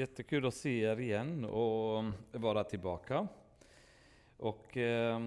[0.00, 3.28] Jättekul att se er igen och vara tillbaka.
[4.36, 5.20] Och eh,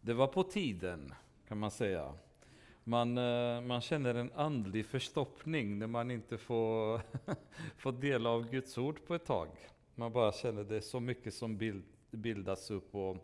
[0.00, 1.14] det var på tiden,
[1.48, 2.14] kan man säga.
[2.84, 7.00] Man, eh, man känner en andlig förstoppning när man inte får,
[7.76, 9.48] får del av Guds ord på ett tag.
[9.94, 13.16] Man bara känner det är så mycket som bild, bildas upp och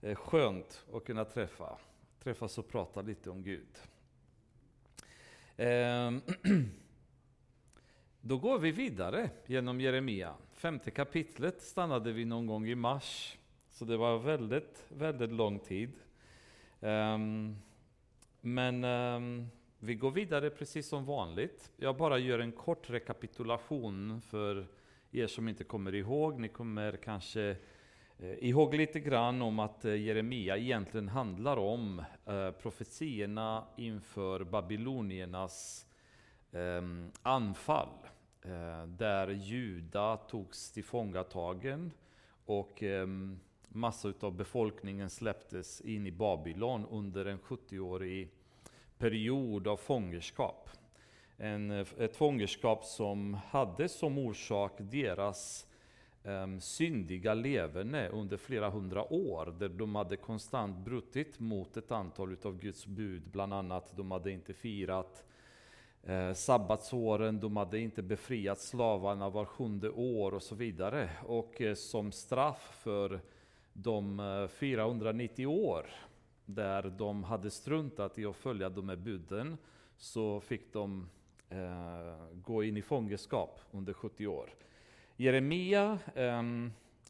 [0.00, 1.78] eh, skönt att kunna träffa,
[2.22, 3.78] träffas och prata lite om Gud.
[5.56, 6.22] Ehm,
[8.28, 10.34] Då går vi vidare genom Jeremia.
[10.52, 13.36] Femte kapitlet stannade vi någon gång i mars,
[13.70, 15.92] så det var väldigt, väldigt lång tid.
[16.80, 17.56] Um,
[18.40, 21.70] men um, vi går vidare precis som vanligt.
[21.76, 24.66] Jag bara gör en kort rekapitulation för
[25.10, 26.40] er som inte kommer ihåg.
[26.40, 27.56] Ni kommer kanske
[28.18, 35.86] eh, ihåg lite grann om att eh, Jeremia egentligen handlar om eh, profetierna inför babyloniernas
[36.52, 36.82] eh,
[37.22, 37.88] anfall
[38.42, 41.92] Eh, där Juda togs tillfångatagen
[42.46, 48.28] och ehm, massa av befolkningen släpptes in i Babylon under en 70-årig
[48.98, 50.70] period av fångenskap.
[51.36, 55.66] En, eh, ett fångenskap som hade som orsak deras
[56.22, 62.36] um, syndiga leverne under flera hundra år, där de hade konstant brutit mot ett antal
[62.42, 65.24] av Guds bud, bland annat de hade inte firat
[66.02, 71.10] eh, sabbatsåren, de hade inte befriat slavarna var sjunde år och så vidare.
[71.26, 73.20] Och eh, som straff för
[73.72, 75.86] de eh, 490 år
[76.46, 79.58] där de hade struntat i att följa de här buden,
[79.96, 81.08] så fick de
[81.50, 84.50] eh, gå in i fångenskap under 70 år.
[85.16, 86.42] Jeremia eh,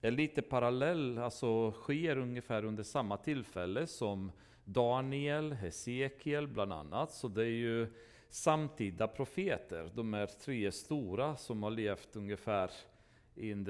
[0.01, 4.33] är lite parallell, alltså sker ungefär under samma tillfälle som
[4.65, 7.13] Daniel, Hesekiel bland annat.
[7.13, 7.87] Så det är ju
[8.29, 12.71] samtida profeter, de är tre stora som har levt ungefär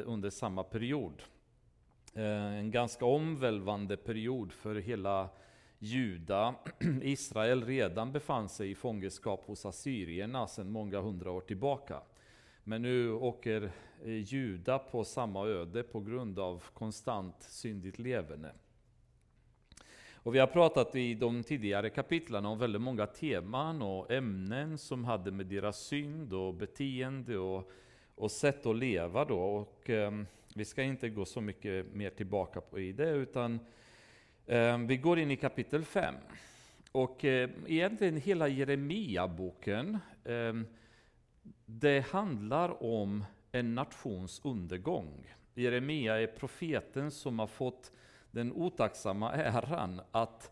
[0.05, 1.23] under samma period.
[2.15, 5.29] Eh, en ganska omvälvande period för hela
[5.79, 6.55] Juda.
[7.03, 12.03] Israel redan befann sig i fångenskap hos assyrierna sedan många hundra år tillbaka.
[12.65, 13.71] Men nu åker
[14.05, 18.53] eh, Juda på samma öde på grund av konstant syndigt leverne.
[20.29, 25.05] Och vi har pratat i de tidigare kapitlen om väldigt många teman och ämnen som
[25.05, 27.71] hade med deras synd och beteende och,
[28.15, 29.39] och sätt att leva då.
[29.39, 30.13] Och, eh,
[30.55, 33.61] vi ska inte gå så mycket mer tillbaka på i det, utan
[34.47, 36.15] eh, vi går in i kapitel 5.
[36.93, 40.55] Och eh, egentligen hela Jeremia-boken, eh,
[41.67, 45.35] det handlar om en nations undergång.
[45.55, 47.93] Jeremia är profeten som har fått
[48.39, 50.51] den otacksamma äran att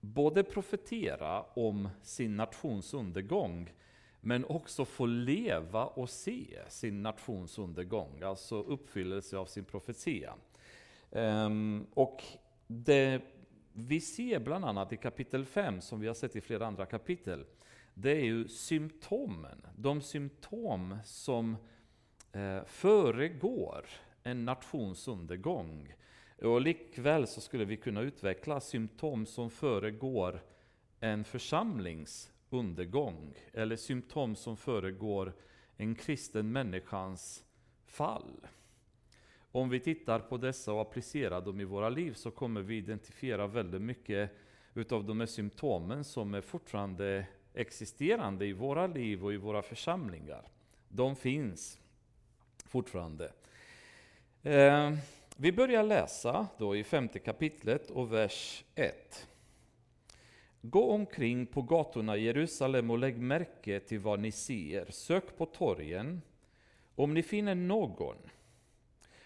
[0.00, 3.72] både profetera om sin nations undergång,
[4.20, 10.34] men också få leva och se sin nations undergång, alltså uppfyllelse av sin profetia.
[11.10, 12.22] Um, och
[12.66, 13.22] det
[13.72, 17.44] vi ser bland annat i kapitel 5, som vi har sett i flera andra kapitel,
[17.94, 19.66] det är ju symptomen.
[19.76, 21.56] De symptom som
[22.32, 23.86] eh, föregår
[24.22, 25.94] en nations undergång.
[26.42, 30.40] Och likväl så skulle vi kunna utveckla symptom som föregår
[31.00, 35.32] en församlings undergång, eller symptom som föregår
[35.76, 37.44] en kristen människans
[37.86, 38.46] fall.
[39.52, 43.46] Om vi tittar på dessa och applicerar dem i våra liv så kommer vi identifiera
[43.46, 44.30] väldigt mycket
[44.74, 50.48] utav de här symptomen som är fortfarande existerande i våra liv och i våra församlingar.
[50.88, 51.80] De finns
[52.66, 53.32] fortfarande.
[54.42, 54.92] Eh,
[55.36, 59.28] vi börjar läsa då i femte kapitlet och vers 1.
[60.60, 64.90] Gå omkring på gatorna i Jerusalem och lägg märke till vad ni ser.
[64.90, 66.22] Sök på torgen.
[66.94, 68.16] Om ni finner någon,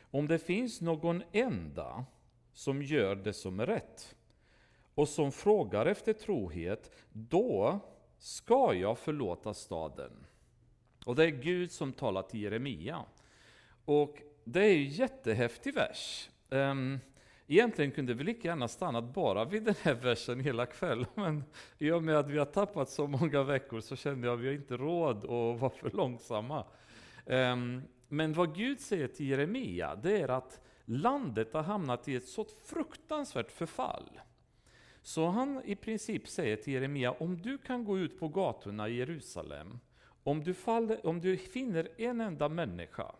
[0.00, 2.04] om det finns någon enda
[2.52, 4.16] som gör det som är rätt
[4.94, 7.80] och som frågar efter trohet, då
[8.18, 10.26] ska jag förlåta staden.
[11.04, 13.04] Och det är Gud som talar till Jeremia.
[13.84, 14.18] Och
[14.52, 16.30] det är ju jättehäftig vers.
[16.48, 17.00] Um,
[17.46, 21.44] egentligen kunde vi lika gärna stannat bara vid den här versen hela kvällen, men
[21.78, 24.46] i och med att vi har tappat så många veckor så kände jag att vi
[24.46, 26.64] har inte råd att vara för långsamma.
[27.26, 32.28] Um, men vad Gud säger till Jeremia, det är att landet har hamnat i ett
[32.28, 34.20] så fruktansvärt förfall.
[35.02, 38.96] Så han i princip säger till Jeremia, om du kan gå ut på gatorna i
[38.96, 39.78] Jerusalem,
[40.22, 43.14] om du, faller, om du finner en enda människa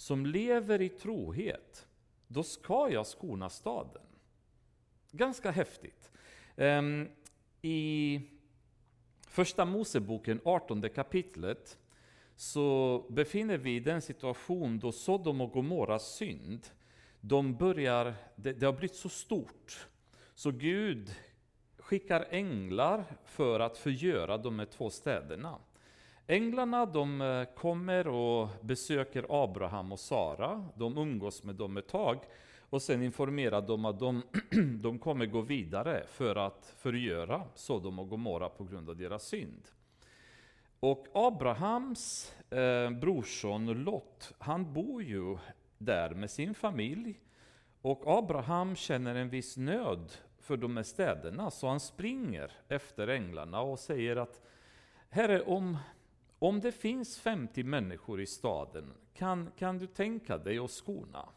[0.00, 1.88] som lever i trohet,
[2.26, 4.02] då ska jag skona staden.
[5.10, 6.10] Ganska häftigt.
[6.56, 7.08] Ehm,
[7.62, 8.20] I
[9.26, 11.78] Första Moseboken, 18 kapitlet,
[12.36, 16.66] så befinner vi i den situation då Sodom och Gomorras synd,
[17.20, 19.88] de börjar, det, det har blivit så stort,
[20.34, 21.14] så Gud
[21.78, 25.58] skickar änglar för att förgöra de här två städerna.
[26.30, 32.18] Änglarna de eh, kommer och besöker Abraham och Sara, de umgås med dem ett tag,
[32.60, 34.22] och sen informerar de att de,
[34.80, 39.62] de kommer gå vidare för att förgöra Sodom och Gomorra på grund av deras synd.
[40.80, 45.38] Och Abrahams eh, brorson Lot, han bor ju
[45.78, 47.20] där med sin familj.
[47.82, 53.60] Och Abraham känner en viss nöd för de här städerna, så han springer efter änglarna
[53.60, 54.40] och säger att
[55.12, 55.76] Herre, om,
[56.40, 61.28] om det finns 50 människor i staden, kan, kan du tänka dig att skona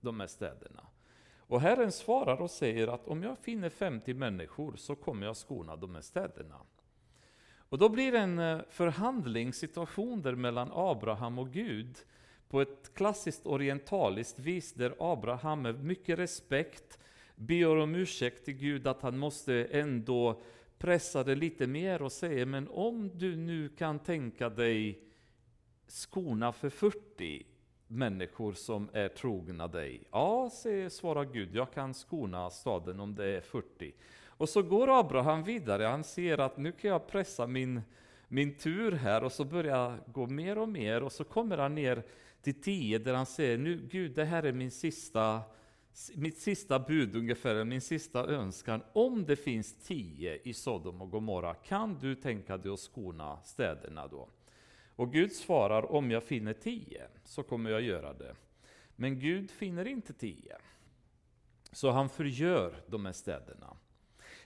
[0.00, 0.86] de här städerna?
[1.38, 5.76] Och Herren svarar och säger att om jag finner 50 människor så kommer jag skona
[5.76, 6.60] de här städerna.
[7.58, 11.98] Och då blir det en eh, förhandlingssituation där mellan Abraham och Gud
[12.48, 16.98] på ett klassiskt orientaliskt vis där Abraham med mycket respekt
[17.34, 20.42] ber om ursäkt till Gud att han måste ändå
[20.80, 25.02] pressar det lite mer och säger men om du nu kan tänka dig
[25.86, 27.46] skona för 40
[27.86, 30.02] människor som är trogna dig.
[30.10, 30.50] Ja,
[30.90, 33.94] svarar Gud, jag kan skona staden om det är 40.
[34.26, 37.80] Och så går Abraham vidare, han ser att nu kan jag pressa min,
[38.28, 42.02] min tur här och så börjar gå mer och mer och så kommer han ner
[42.42, 45.40] till 10 där han säger, nu Gud det här är min sista,
[46.14, 48.82] mitt sista bud ungefär, min sista önskan.
[48.92, 54.06] Om det finns tio i Sodom och Gomorra, kan du tänka dig att skona städerna
[54.06, 54.28] då?
[54.96, 58.36] Och Gud svarar, om jag finner tio, så kommer jag göra det.
[58.96, 60.56] Men Gud finner inte tio,
[61.72, 63.76] Så han förgör de här städerna.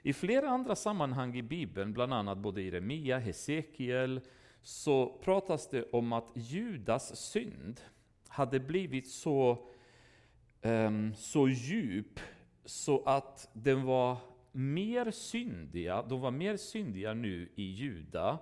[0.02, 4.20] I flera andra sammanhang i Bibeln, bland annat både Jeremia, Hesekiel,
[4.62, 7.80] så pratas det om att Judas synd
[8.28, 9.68] hade blivit så,
[10.66, 12.20] Ehm, så djup
[12.64, 14.16] så att den var
[14.52, 18.38] mer syndiga, de var mer syndiga nu i Juda,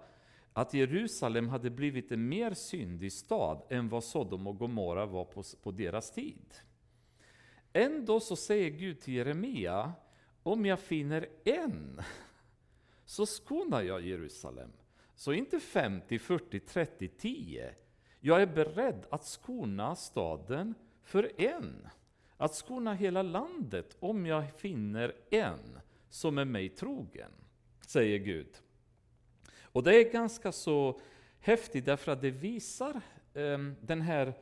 [0.52, 5.42] att Jerusalem hade blivit en mer syndig stad än vad Sodom och Gomorra var på,
[5.62, 6.54] på deras tid.
[7.72, 9.92] Ändå så säger Gud till Jeremia,
[10.42, 12.00] om jag finner en,
[13.04, 14.72] så skonar jag Jerusalem.
[15.14, 17.74] Så inte 50, 40, 30, 10.
[18.20, 21.88] Jag är beredd att skona staden för en.
[22.42, 25.78] Att skona hela landet om jag finner en
[26.08, 27.30] som är mig trogen,
[27.86, 28.48] säger Gud.
[29.62, 31.00] Och det är ganska så
[31.40, 33.00] häftigt därför att det visar
[33.34, 34.34] eh, den här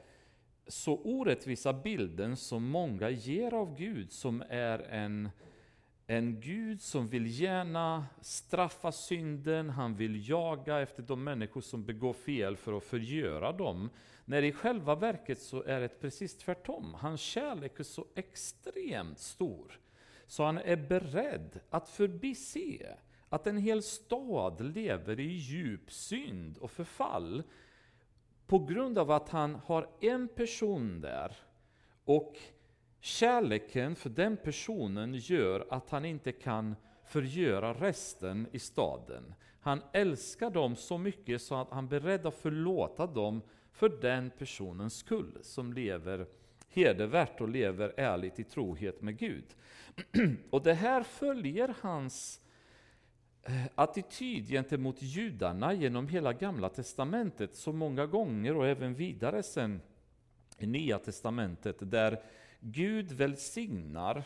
[0.67, 5.29] så orättvisa bilden som många ger av Gud som är en
[6.11, 12.12] en Gud som vill gärna straffa synden, han vill jaga efter de människor som begår
[12.12, 13.91] fel för att förgöra dem.
[14.25, 16.95] När i själva verket så är det precis tvärtom.
[16.95, 19.81] Hans kärlek är så extremt stor,
[20.27, 22.97] så han är beredd att förbise
[23.29, 27.43] att en hel stad lever i djup synd och förfall
[28.47, 31.37] på grund av att han har en person där
[32.05, 32.37] och
[33.00, 39.35] Kärleken för den personen gör att han inte kan förgöra resten i staden.
[39.61, 44.31] Han älskar dem så mycket så att han är beredd att förlåta dem för den
[44.39, 46.27] personens skull, som lever
[46.69, 49.44] hedervärt och lever ärligt i trohet med Gud.
[50.51, 52.41] Och det här följer hans
[53.43, 59.81] eh, attityd gentemot judarna genom hela Gamla Testamentet så många gånger och även vidare sen
[60.58, 62.22] i Nya Testamentet där
[62.60, 64.22] Gud välsignar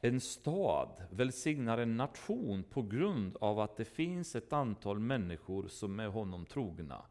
[0.00, 6.00] en stad, välsignar en nation på grund av att det finns ett antal människor som
[6.00, 7.02] är honom trogna.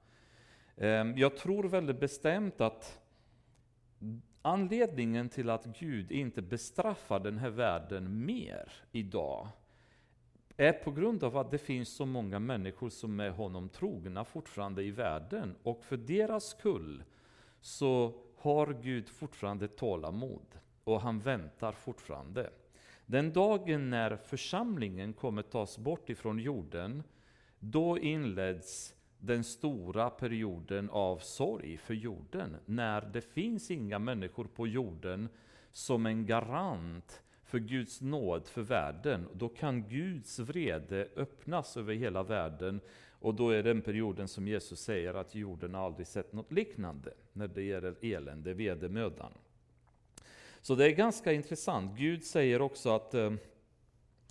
[0.78, 3.00] Ehm, jag tror väldigt bestämt att
[4.42, 9.48] anledningen till att Gud inte bestraffar den här världen mer idag
[10.58, 14.84] är på grund av att det finns så många människor som är honom trogna fortfarande
[14.84, 15.56] i världen.
[15.64, 17.04] Och för deras skull
[17.62, 22.50] så har Gud fortfarande tålamod och han väntar fortfarande.
[23.06, 27.04] Den dagen när församlingen kommer tas bort ifrån jorden,
[27.60, 34.68] då inleds den stora perioden av sorg för jorden, när det finns inga människor på
[34.68, 35.30] jorden
[35.72, 39.28] som en garant för Guds nåd för världen.
[39.34, 42.82] Då kan Guds vrede öppnas över hela världen
[43.20, 47.48] och då är den perioden som Jesus säger att jorden aldrig sett något liknande när
[47.48, 49.32] det gäller elände, vedermödan.
[50.62, 51.98] Så det är ganska intressant.
[51.98, 53.34] Gud säger också att, eh,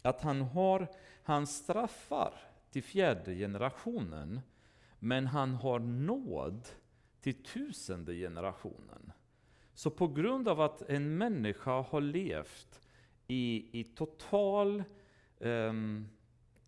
[0.02, 0.86] att han, har,
[1.22, 2.34] han straffar
[2.70, 4.40] till fjärde generationen
[4.98, 6.68] men han har nåd
[7.20, 9.12] till tusende generationen.
[9.74, 12.80] Så på grund av att en människa har levt
[13.26, 14.84] i, i total
[15.38, 16.08] um,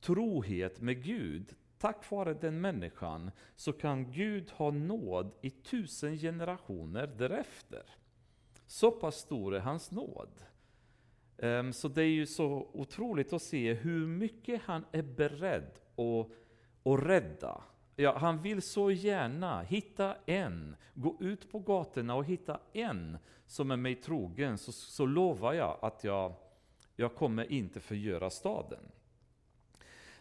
[0.00, 7.06] trohet med Gud, tack vare den människan, så kan Gud ha nåd i tusen generationer
[7.06, 7.82] därefter.
[8.66, 10.44] Så pass stor är hans nåd.
[11.38, 16.30] Ehm, så det är ju så otroligt att se hur mycket han är beredd att,
[16.92, 17.62] att rädda.
[17.96, 23.70] Ja, han vill så gärna hitta en, gå ut på gatorna och hitta en som
[23.70, 26.34] är mig trogen, så, så lovar jag att jag,
[26.96, 28.90] jag kommer inte förgöra staden.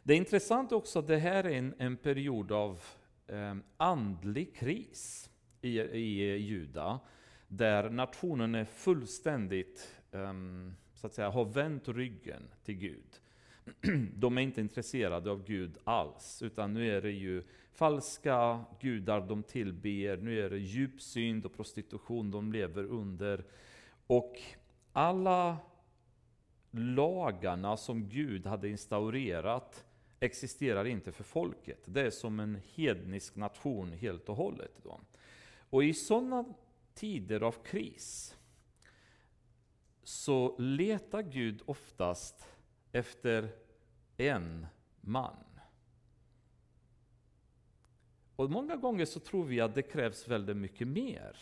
[0.10, 2.82] Det är intressant också att det här är en, en period av
[3.28, 5.30] eh, andlig kris
[5.62, 7.00] i, i Juda,
[7.48, 10.34] där nationen är fullständigt, eh,
[10.94, 13.06] så att säga, har vänt ryggen till Gud.
[14.14, 19.44] De är inte intresserade av Gud alls, utan nu är det ju falska gudar de
[19.44, 23.46] tillber, nu är det djupsynd och prostitution de lever under.
[24.08, 24.42] Och
[24.94, 25.58] alla
[26.72, 29.86] lagarna som Gud hade instaurerat
[30.20, 31.80] existerar inte för folket.
[31.86, 34.72] Det är som en hednisk nation helt och hållet.
[34.84, 35.00] Då.
[35.70, 36.46] Och i sådana
[36.94, 38.36] tider av kris
[40.04, 42.48] så letar Gud oftast
[42.92, 43.50] efter
[44.18, 44.68] en
[45.02, 45.46] man.
[48.36, 51.38] Och många gånger så tror vi att det krävs väldigt mycket mer.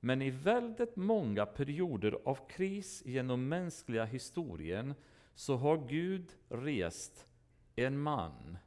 [0.00, 4.94] Men i väldigt många perioder av kris genom mänskliga historien
[5.34, 7.26] så har Gud rest
[7.76, 8.58] en man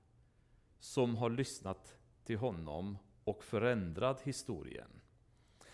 [0.79, 5.01] som har lyssnat till honom och förändrat historien.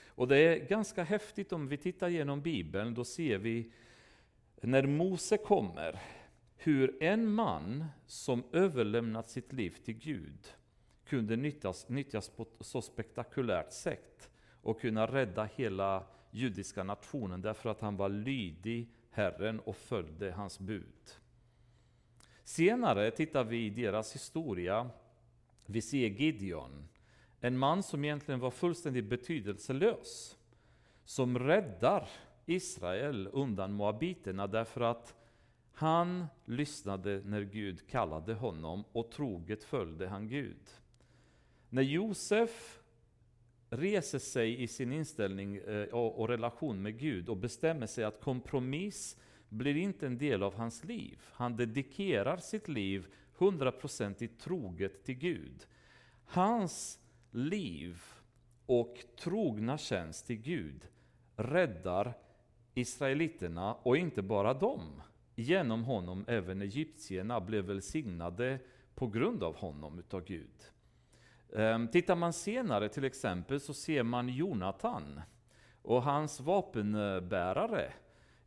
[0.06, 3.72] Och det är ganska häftigt om vi tittar genom Bibeln, då ser vi
[4.62, 6.00] när Mose kommer,
[6.58, 10.48] hur en man som överlämnat sitt liv till Gud
[11.06, 14.30] kunde nyttjas, nyttjas på ett så spektakulärt sätt
[14.62, 20.60] och kunna rädda hela judiska nationen därför att han var lydig Herren och följde hans
[20.60, 21.21] bud.
[22.52, 24.90] Senare tittar vi i deras historia,
[25.66, 26.88] vi ser Gideon,
[27.42, 30.38] en man som egentligen var fullständigt betydelselös,
[31.04, 32.10] som räddar
[32.46, 35.16] Israel undan moabiterna därför att
[35.74, 40.70] han lyssnade när Gud kallade honom och troget följde han Gud.
[41.70, 42.80] När Josef
[43.70, 49.18] reser sig i sin inställning eh, och relation med Gud och bestämmer sig att kompromiss
[49.52, 51.20] blir inte en del av hans liv.
[51.34, 55.68] Han dedikerar sitt liv hundraprocentigt troget till Gud.
[56.26, 57.00] Hans
[57.32, 58.02] liv
[58.66, 60.88] och trogna tjänst till Gud
[61.36, 62.14] räddar
[62.74, 65.02] israeliterna, och inte bara dem.
[65.36, 68.60] Genom honom även egyptierna blev välsignade
[68.96, 70.72] på grund av honom utav Gud.
[71.56, 75.22] Ehm, tittar man senare till exempel så ser man Jonatan
[75.82, 77.94] och hans vapenbärare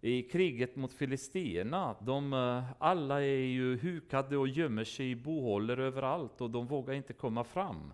[0.04, 1.96] i kriget mot filisterna.
[2.00, 6.94] De eh, alla är ju hukade och gömmer sig i bohålor överallt och de vågar
[6.94, 7.92] inte komma fram.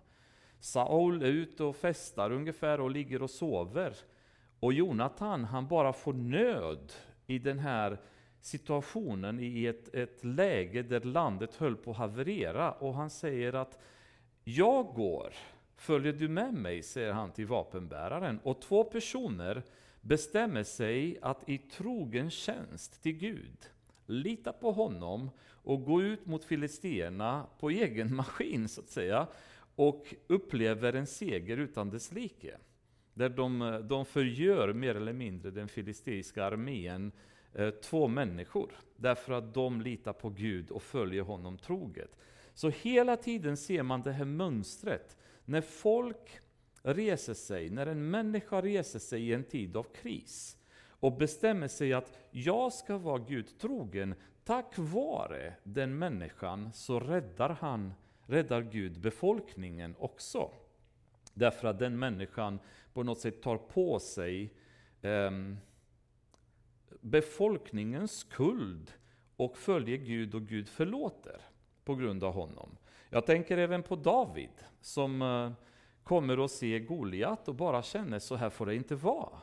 [0.59, 3.95] Saul är ute och festar ungefär och ligger och sover.
[4.59, 6.93] Och Jonathan, han bara får nöd
[7.27, 7.97] i den här
[8.41, 13.79] situationen i ett, ett läge där landet höll på att haverera och han säger att
[14.43, 15.33] jag går,
[15.75, 16.83] följer du med mig?
[16.83, 18.39] säger han till vapenbäraren.
[18.43, 19.63] Och två personer
[20.01, 23.57] bestämmer sig att i trogen tjänst till Gud
[24.05, 25.29] lita på honom
[25.63, 29.27] och gå ut mot filisterna på egen maskin så att säga
[29.75, 32.57] och upplever en seger utan dess like.
[33.13, 37.11] Där de, de förgör mer eller mindre den filisteiska armén,
[37.53, 42.17] eh, två människor, därför att de litar på Gud och följer honom troget.
[42.53, 45.17] Så hela tiden ser man det här mönstret.
[45.45, 46.39] När folk
[46.83, 51.93] reser sig, när en människa reser sig i en tid av kris och bestämmer sig
[51.93, 57.93] att jag ska vara Gud trogen, tack vare den människan så räddar, han,
[58.25, 60.51] räddar Gud befolkningen också.
[61.33, 62.59] Därför att den människan
[62.93, 64.53] på något sätt tar på sig
[65.01, 65.31] eh,
[66.99, 68.91] befolkningens skuld
[69.35, 71.41] och följer Gud och Gud förlåter
[71.83, 72.77] på grund av honom.
[73.09, 75.51] Jag tänker även på David som eh,
[76.11, 79.39] kommer att se Goliat och bara känner så här får det inte vara.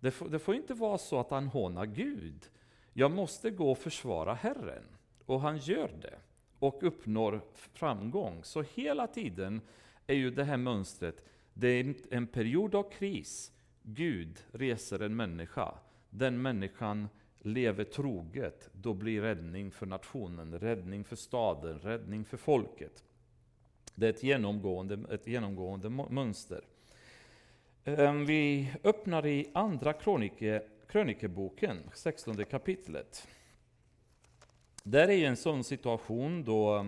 [0.00, 2.50] Det får, det får inte vara så att han hånar Gud.
[2.92, 4.84] Jag måste gå och försvara Herren.
[5.26, 6.18] Och han gör det
[6.58, 8.40] och uppnår framgång.
[8.42, 9.60] Så hela tiden
[10.06, 11.24] är ju det här mönstret,
[11.54, 13.52] det är en period av kris.
[13.82, 15.74] Gud reser en människa.
[16.10, 23.03] Den människan lever troget, då blir räddning för nationen, räddning för staden, räddning för folket.
[23.94, 26.64] Det är ett genomgående, ett genomgående mönster.
[27.84, 33.28] Ehm, vi öppnar i Andra krönike, krönikeboken, 16 kapitlet.
[34.82, 36.78] Där är en sån situation då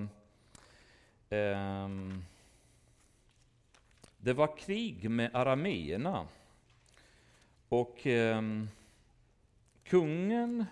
[1.30, 2.24] um,
[4.16, 6.26] det var krig med arameerna.
[7.68, 8.68] Och um,
[9.84, 10.64] kungen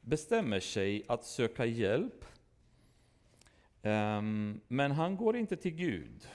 [0.00, 2.24] bestämmer sig att söka hjälp.
[3.82, 6.28] Ehm, men han går inte till Gud.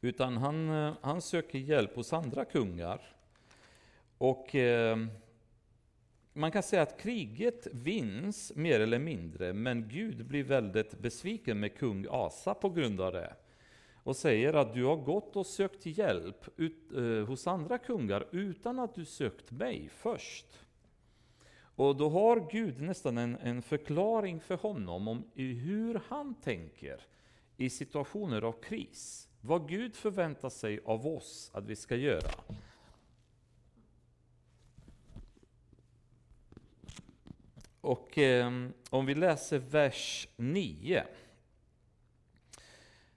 [0.00, 3.00] Utan han, eh, han söker hjälp hos andra kungar.
[4.18, 5.08] Och ehm,
[6.32, 11.78] man kan säga att kriget vinns mer eller mindre, men Gud blir väldigt besviken med
[11.78, 13.34] kung Asa på grund av det.
[14.02, 18.78] Och säger att du har gått och sökt hjälp ut, eh, hos andra kungar utan
[18.78, 20.46] att du sökt mig först.
[21.80, 27.00] Och då har Gud nästan en, en förklaring för honom om hur han tänker
[27.56, 29.28] i situationer av kris.
[29.40, 32.30] Vad Gud förväntar sig av oss att vi ska göra.
[37.80, 41.04] Och eh, om vi läser vers 9.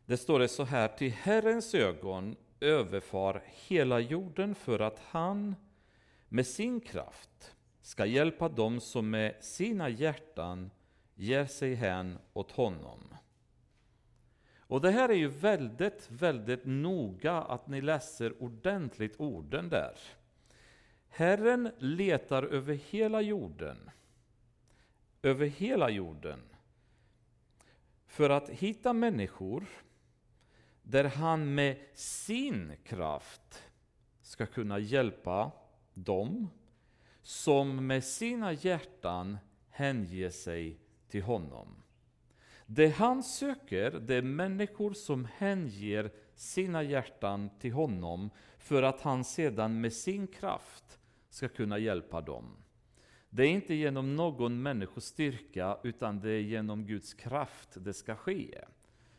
[0.06, 5.56] Det står det så här, till Herrens ögon överfar hela jorden för att han
[6.30, 10.72] med sin kraft ska hjälpa dem som med sina hjärtan
[11.16, 13.16] ger sig hän åt honom.
[14.58, 19.98] Och det här är ju väldigt, väldigt noga att ni läser ordentligt orden där.
[21.10, 23.90] Herren letar över hela jorden
[25.24, 26.40] över hela jorden
[28.06, 29.66] för att hitta människor
[30.82, 33.64] där han med sin kraft
[34.22, 35.52] ska kunna hjälpa
[35.94, 36.50] dem
[37.24, 39.38] som med sina hjärtan
[39.70, 41.84] hänger sig till honom.
[42.66, 49.24] Det han söker, det är människor som hänger sina hjärtan till honom för att han
[49.24, 52.58] sedan med sin kraft ska kunna hjälpa dem.
[53.30, 58.16] Det är inte genom någon människos styrka, utan det är genom Guds kraft det ska
[58.16, 58.60] ske.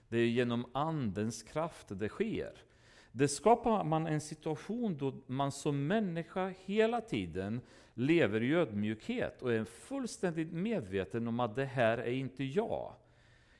[0.09, 2.53] Det är genom Andens kraft det sker.
[3.17, 7.61] Det skapar man en situation då man som människa hela tiden
[7.95, 12.93] lever i ödmjukhet och är fullständigt medveten om att det här är inte jag.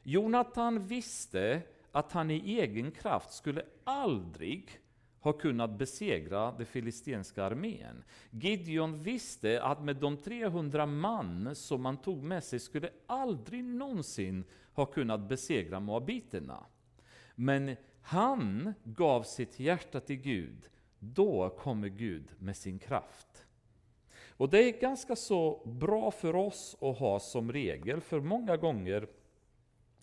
[0.03, 1.63] Jonathan visste
[1.93, 4.81] att han i egen kraft skulle aldrig
[5.21, 8.05] har kunnat besegra den filistenska armén.
[8.31, 14.45] Gideon visste att med de 300 man som han tog med sig skulle aldrig någonsin
[14.73, 16.67] ha kunnat besegra moabiterna.
[17.35, 20.69] Men han gav sitt hjärta till Gud.
[20.99, 23.47] Då kommer Gud med sin kraft.
[24.37, 29.07] Och Det är ganska så bra för oss att ha som regel, för många gånger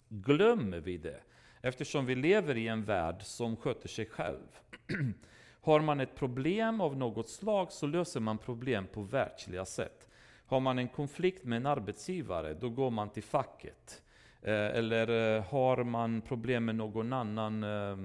[0.10, 1.22] glömmer vi det.
[1.62, 4.60] Eftersom vi lever i en värld som sköter sig själv.
[5.62, 10.08] Har man ett problem av något slag så löser man problem på världsliga sätt.
[10.46, 14.02] Har man en konflikt med en arbetsgivare, då går man till facket.
[14.44, 17.98] Eh, eller eh, har man problem med någon annan eh,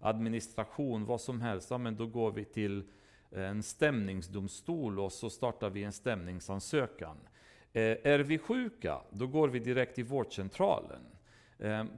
[0.00, 2.84] administration, vad som helst, ja, men då går vi till
[3.30, 7.16] en stämningsdomstol och så startar vi en stämningsansökan.
[7.72, 11.02] Är vi sjuka, då går vi direkt till vårdcentralen.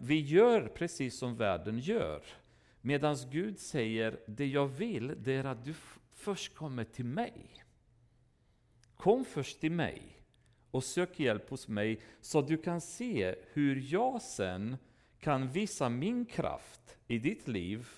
[0.01, 2.23] Vi gör precis som världen gör.
[2.81, 5.75] Medan Gud säger, det jag vill, det är att du
[6.15, 7.65] först kommer till mig.
[8.97, 10.16] Kom först till mig
[10.77, 14.77] och sök hjälp hos mig så att du kan se hur jag sen
[15.21, 17.89] kan visa min kraft i ditt liv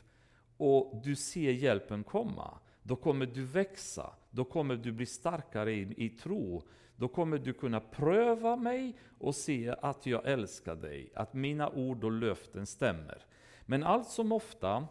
[0.56, 2.58] och du ser hjälpen komma.
[2.82, 6.62] Då kommer du växa, då kommer du bli starkare i, i tro.
[6.96, 12.04] Då kommer du kunna pröva mig och se att jag älskar dig, att mina ord
[12.04, 13.26] och löften stämmer.
[13.66, 14.86] Men allt som ofta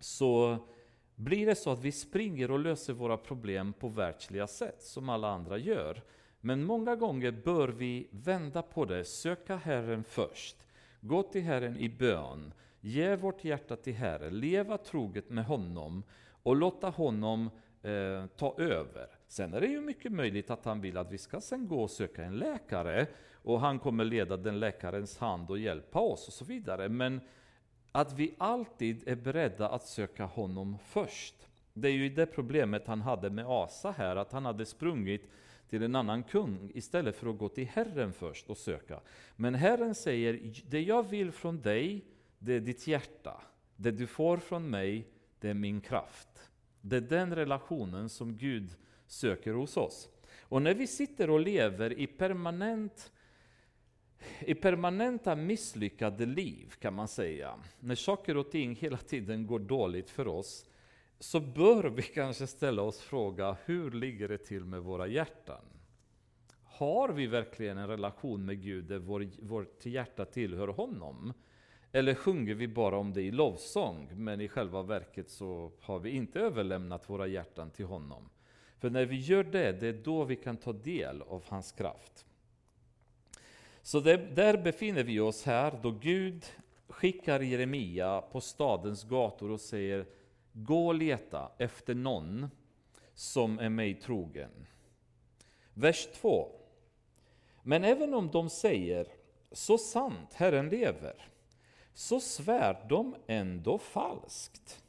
[0.00, 0.58] så
[1.14, 5.28] blir det så att vi springer och löser våra problem på världsliga sätt, som alla
[5.28, 6.02] andra gör.
[6.40, 10.56] Men många gånger bör vi vända på det, söka Herren först.
[11.00, 16.02] Gå till Herren i bön, ge vårt hjärta till Herren, leva troget med honom
[16.42, 17.50] och låta honom
[17.82, 19.06] eh, ta över.
[19.28, 21.90] Sen är det ju mycket möjligt att han vill att vi ska sen gå och
[21.90, 26.44] söka en läkare och han kommer leda den läkarens hand och hjälpa oss och så
[26.44, 26.88] vidare.
[26.88, 27.20] Men
[27.92, 31.34] att vi alltid är beredda att söka honom först.
[31.72, 35.30] Det är ju det problemet han hade med Asa här, att han hade sprungit
[35.68, 39.00] till en annan kung istället för att gå till Herren först och söka.
[39.36, 42.04] Men Herren säger, det jag vill från dig,
[42.38, 43.40] det är ditt hjärta.
[43.76, 45.06] Det du får från mig,
[45.40, 46.50] det är min kraft.
[46.80, 48.76] Det är den relationen som Gud
[49.06, 50.08] söker hos oss.
[50.40, 53.12] Och när vi sitter och lever i permanent
[54.40, 60.10] i permanenta misslyckade liv kan man säga, när saker och ting hela tiden går dåligt
[60.10, 60.66] för oss,
[61.18, 65.64] så bör vi kanske ställa oss frågan, hur ligger det till med våra hjärtan?
[66.64, 71.32] Har vi verkligen en relation med Gud där vår, vårt hjärta tillhör honom?
[71.92, 76.10] Eller sjunger vi bara om det i lovsång, men i själva verket så har vi
[76.10, 78.28] inte överlämnat våra hjärtan till honom?
[78.78, 82.26] För när vi gör det, det är då vi kan ta del av hans kraft.
[83.82, 86.44] Så det, där befinner vi oss här, då Gud
[86.88, 90.06] skickar Jeremia på stadens gator och säger
[90.58, 92.50] Gå och leta efter någon
[93.14, 94.66] som är mig trogen.
[95.74, 96.48] Vers 2.
[97.62, 99.06] Men även om de säger
[99.52, 101.28] så sant Herren lever,
[101.94, 104.82] så svär de ändå falskt.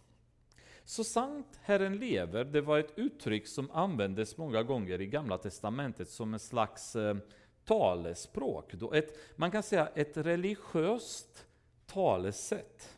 [0.84, 6.10] Så sant Herren lever, det var ett uttryck som användes många gånger i Gamla Testamentet
[6.10, 7.18] som en slags eh,
[7.66, 8.74] talespråk.
[8.94, 11.46] Ett, man kan säga ett religiöst
[11.86, 12.97] talesätt.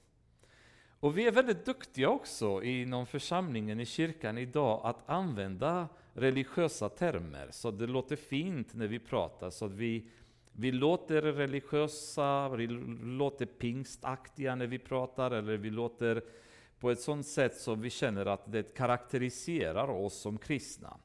[1.00, 7.48] Och vi är väldigt duktiga också inom församlingen i kyrkan idag att använda religiösa termer,
[7.52, 10.04] så det låter fint när vi pratar, så att vi,
[10.54, 12.68] vi låter religiösa, vi
[13.04, 16.22] låter pingstaktiga när vi pratar, eller vi låter
[16.80, 20.98] på ett sådant sätt så vi känner att det karaktäriserar oss som kristna.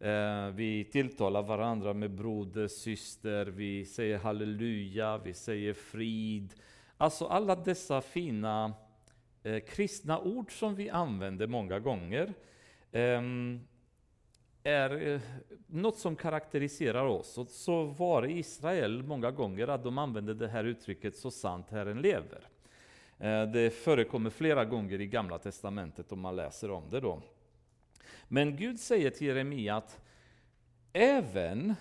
[0.00, 6.54] Eh, vi tilltalar varandra med broder, syster, vi säger halleluja, vi säger frid.
[6.96, 8.74] Alltså alla dessa fina
[9.42, 12.34] eh, kristna ord som vi använder många gånger
[12.92, 13.22] eh,
[14.62, 15.20] är eh,
[15.66, 17.38] något som karaktäriserar oss.
[17.38, 21.30] Och så var det i Israel många gånger att de använde det här uttrycket ”så
[21.30, 22.48] sant Herren lever”.
[23.18, 27.00] Eh, det förekommer flera gånger i Gamla Testamentet om man läser om det.
[27.00, 27.22] då.
[28.28, 30.00] Men Gud säger till Jeremia att
[30.92, 31.74] även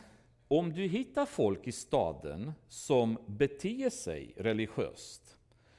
[0.47, 5.36] om du hittar folk i staden som beter sig religiöst,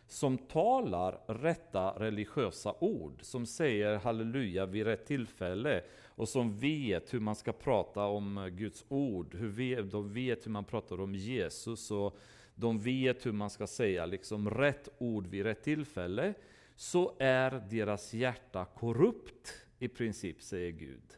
[0.09, 7.21] som talar rätta religiösa ord, som säger halleluja vid rätt tillfälle och som vet hur
[7.21, 12.19] man ska prata om Guds ord, hur de vet hur man pratar om Jesus och
[12.55, 16.35] de vet hur man ska säga liksom rätt ord vid rätt tillfälle,
[16.77, 21.17] så är deras hjärta korrupt i princip, säger Gud.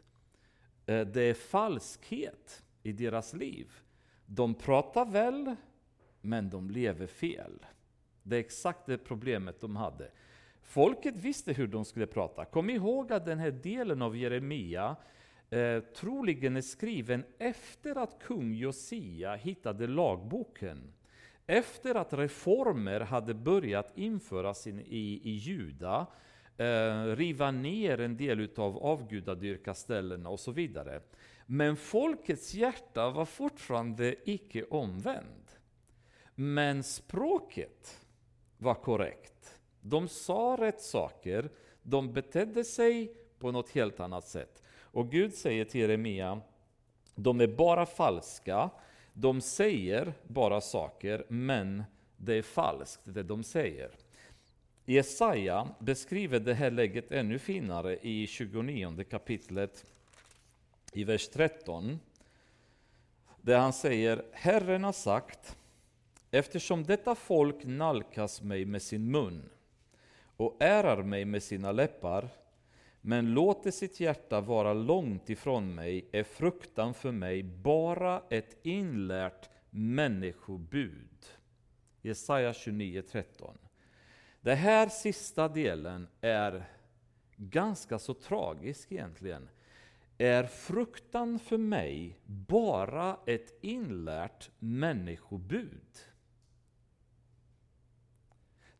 [0.85, 3.71] Eh, det är falskhet i deras liv.
[4.25, 5.55] De pratar väl,
[6.21, 7.65] men de lever fel.
[8.23, 10.11] Det är exakt det problemet de hade.
[10.61, 12.45] Folket visste hur de skulle prata.
[12.45, 14.95] Kom ihåg att den här delen av Jeremia
[15.49, 20.93] eh, troligen är skriven efter att kung Josia hittade lagboken.
[21.47, 26.07] Efter att reformer hade börjat införas in i, i Juda,
[26.57, 31.01] eh, riva ner en del av avgudadyrkaställena och så vidare.
[31.45, 35.51] Men folkets hjärta var fortfarande icke omvänd.
[36.35, 38.01] Men språket
[38.61, 39.61] var korrekt.
[39.81, 41.49] De sa rätt saker,
[41.83, 44.63] de betedde sig på något helt annat sätt.
[44.79, 46.41] Och Gud säger till Jeremia,
[47.15, 48.69] de är bara falska,
[49.13, 51.83] de säger bara saker, men
[52.17, 53.91] det är falskt det de säger.
[54.85, 59.85] Jesaja beskriver det här läget ännu finare i 29 kapitlet
[60.93, 61.99] i vers 13.
[63.41, 65.57] Där han säger, Herren har sagt,
[66.31, 69.49] eftersom detta folk nalkas mig med sin mun
[70.37, 72.29] och ärar mig med sina läppar,
[73.01, 79.49] men låter sitt hjärta vara långt ifrån mig, är fruktan för mig bara ett inlärt
[79.69, 81.25] människobud.
[82.01, 83.53] Jesaja 29.13.
[84.41, 86.65] Den här sista delen är
[87.35, 89.49] ganska så tragisk egentligen.
[90.17, 96.10] Är fruktan för mig bara ett inlärt människobud?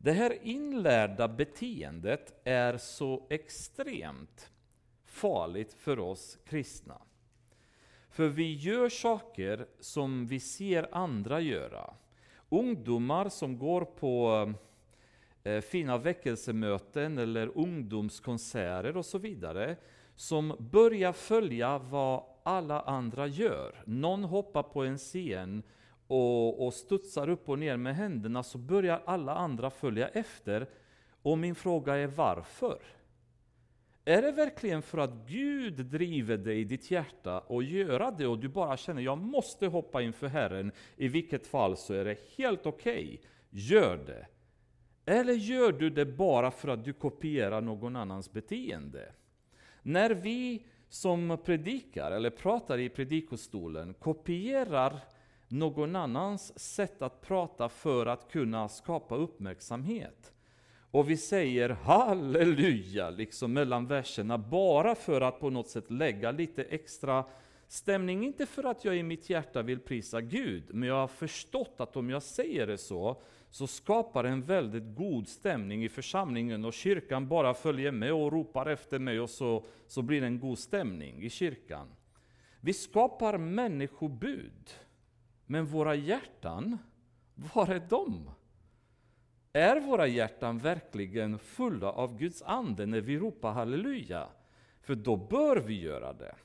[0.04, 4.52] Det här inlärda beteendet är så extremt
[5.06, 7.02] farligt för oss kristna.
[8.10, 11.94] För vi gör saker som vi ser andra göra.
[12.50, 14.54] Ungdomar som går på
[15.44, 19.76] eh, fina väckelsemöten eller ungdomskonserter och så vidare,
[20.16, 23.84] som börjar följa vad alla andra gör.
[23.86, 25.64] Någon hoppar på en scen
[26.12, 30.68] och, och studsar upp och ner med händerna så börjar alla andra följa efter.
[31.22, 32.82] Och min fråga är varför?
[34.06, 38.40] Är det verkligen för att Gud driver dig i ditt hjärta och göra det och
[38.40, 42.66] du bara känner jag måste hoppa inför Herren, i vilket fall så är det helt
[42.66, 43.30] okej, okay.
[43.50, 44.28] gör det.
[45.06, 49.14] Eller gör du det bara för att du kopierar någon annans beteende?
[49.82, 55.00] När vi som predikar eller pratar i predikostolen kopierar
[55.52, 60.34] någon annans sätt att prata för att kunna skapa uppmärksamhet.
[60.92, 66.64] Och vi säger halleluja liksom mellan verserna bara för att på något sätt lägga lite
[66.64, 67.26] extra
[67.68, 68.26] stämning.
[68.26, 71.98] Inte för att jag i mitt hjärta vill prisa Gud, men jag har förstått att
[71.98, 76.74] om jag säger det så, så skapar det en väldigt god stämning i församlingen och
[76.74, 80.60] kyrkan bara följer med och ropar efter mig och så, så blir det en god
[80.60, 81.88] stämning i kyrkan.
[82.62, 84.70] Vi skapar människobud,
[85.52, 86.78] men våra hjärtan,
[87.36, 88.30] var är de?
[89.54, 94.28] Är våra hjärtan verkligen fulla av Guds ande när vi ropar halleluja?
[94.82, 96.36] För då bör vi göra det.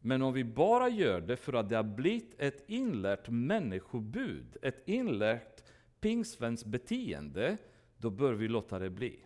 [0.00, 4.88] Men om vi bara gör det för att det har blivit ett inlärt människobud, ett
[4.88, 5.64] inlärt
[6.00, 7.56] pingsvenskt beteende,
[7.98, 9.20] då bör vi låta det bli.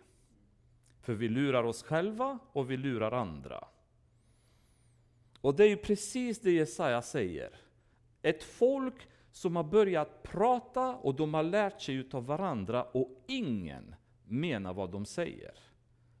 [1.01, 3.67] För vi lurar oss själva och vi lurar andra.
[5.41, 7.68] Och det är ju precis det Jesaja säger.
[8.21, 13.95] Ett folk som har börjat prata och de har lärt sig utav varandra och ingen
[14.23, 15.53] menar vad de säger.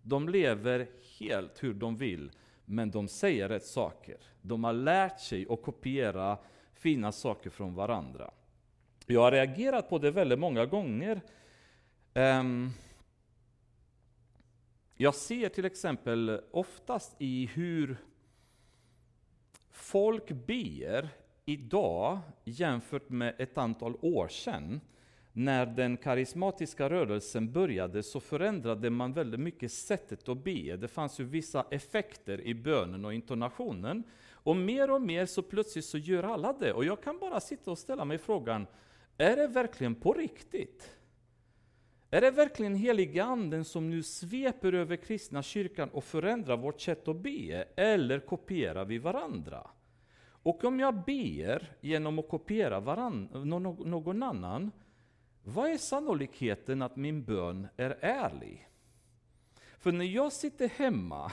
[0.01, 0.87] De lever
[1.19, 2.31] helt hur de vill,
[2.65, 4.17] men de säger rätt saker.
[4.41, 6.37] De har lärt sig att kopiera
[6.73, 8.31] fina saker från varandra.
[9.05, 11.21] Jag har reagerat på det väldigt många gånger.
[12.13, 12.69] Ehm,
[14.95, 17.97] jag ser till exempel oftast i hur
[19.69, 21.09] folk ber
[21.49, 24.81] idag jämfört med ett antal år sedan.
[25.33, 30.77] När den karismatiska rörelsen började så förändrade man väldigt mycket sättet att be.
[30.77, 34.03] Det fanns ju vissa effekter i bönen och intonationen.
[34.31, 36.73] Och mer och mer så plötsligt så gör alla det.
[36.73, 38.67] Och jag kan bara sitta och ställa mig frågan,
[39.17, 40.89] är det verkligen på riktigt?
[42.11, 47.07] Är det verkligen heliga anden som nu sveper över kristna kyrkan och förändrar vårt sätt
[47.07, 47.65] att be?
[47.75, 49.69] Eller kopierar vi varandra?
[50.49, 53.29] Och om jag ber genom att kopiera varann,
[53.85, 54.71] någon annan,
[55.43, 58.67] vad är sannolikheten att min bön är ärlig?
[59.77, 61.31] För när jag sitter hemma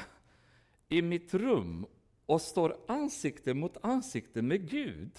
[0.89, 1.87] i mitt rum
[2.27, 5.13] och står ansikte mot ansikte med Gud,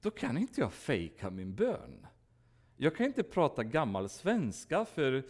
[0.00, 2.06] då kan inte jag fejka min bön.
[2.76, 5.24] Jag kan inte prata gammal svenska för,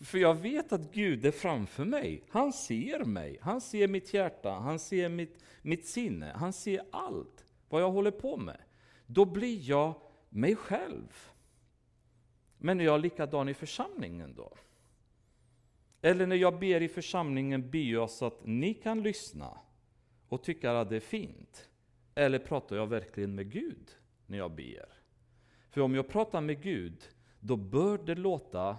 [0.00, 2.24] för jag vet att Gud är framför mig.
[2.28, 7.44] Han ser mig, han ser mitt hjärta, han ser mitt, mitt sinne, han ser allt
[7.68, 8.60] vad jag håller på med.
[9.06, 9.94] Då blir jag
[10.28, 11.30] mig själv.
[12.58, 14.52] Men är jag likadan i församlingen då?
[16.00, 19.58] Eller när jag ber i församlingen, ber jag så att ni kan lyssna
[20.28, 21.68] och tycka att det är fint.
[22.14, 23.90] Eller pratar jag verkligen med Gud
[24.26, 24.88] när jag ber?
[25.70, 27.08] För om jag pratar med Gud,
[27.40, 28.76] då bör det låta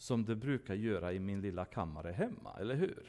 [0.00, 3.06] som det brukar göra i min lilla kammare hemma, eller hur?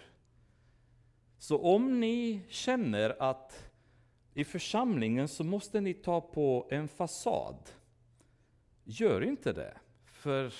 [1.37, 3.71] Så om ni känner att
[4.33, 7.69] i församlingen så måste ni ta på en fasad,
[8.83, 9.77] gör inte det.
[10.05, 10.53] För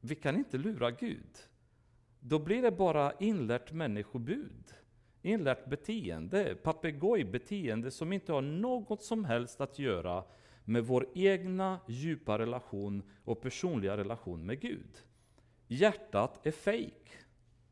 [0.00, 1.38] vi kan inte lura Gud.
[2.20, 4.74] Då blir det bara inlärt människobud.
[5.22, 10.24] Inlärt beteende, papegojbeteende som inte har något som helst att göra
[10.64, 15.04] med vår egna djupa relation och personliga relation med Gud.
[15.66, 17.10] Hjärtat är fejk.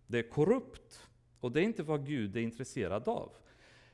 [0.06, 1.08] Det är korrupt.
[1.40, 3.32] Och det är inte vad Gud är intresserad av.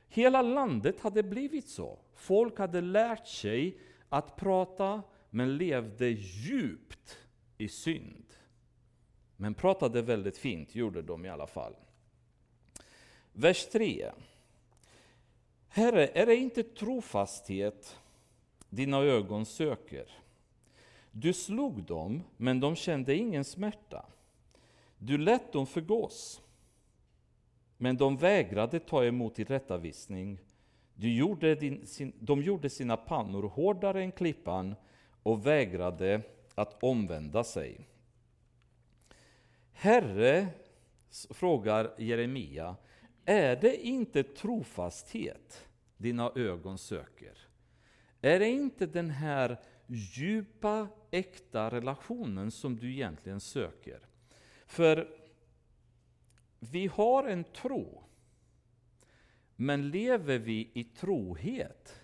[0.07, 1.99] Hela landet hade blivit så.
[2.15, 7.17] Folk hade lärt sig att prata, men levde djupt
[7.57, 8.25] i synd.
[9.35, 11.75] Men pratade väldigt fint, gjorde de i alla fall.
[13.31, 14.11] Vers 3.
[15.67, 17.97] Herre, är det inte trofasthet
[18.69, 20.11] dina ögon söker?
[21.11, 24.05] Du slog dem, men de kände ingen smärta.
[24.97, 26.41] Du lät dem förgås,
[27.77, 30.39] men de vägrade ta emot tillrättavisning.
[30.95, 34.75] Du gjorde din, sin, de gjorde sina pannor hårdare än klippan
[35.23, 36.21] och vägrade
[36.55, 37.87] att omvända sig.
[39.71, 40.47] Herre,
[41.29, 42.75] frågar Jeremia,
[43.25, 45.67] är det inte trofasthet
[45.97, 47.37] dina ögon söker?
[48.21, 49.57] Är det inte den här
[49.89, 53.99] djupa, äkta relationen som du egentligen söker?
[54.65, 55.09] För
[56.59, 58.03] vi har en tro,
[59.55, 62.01] men lever vi i trohet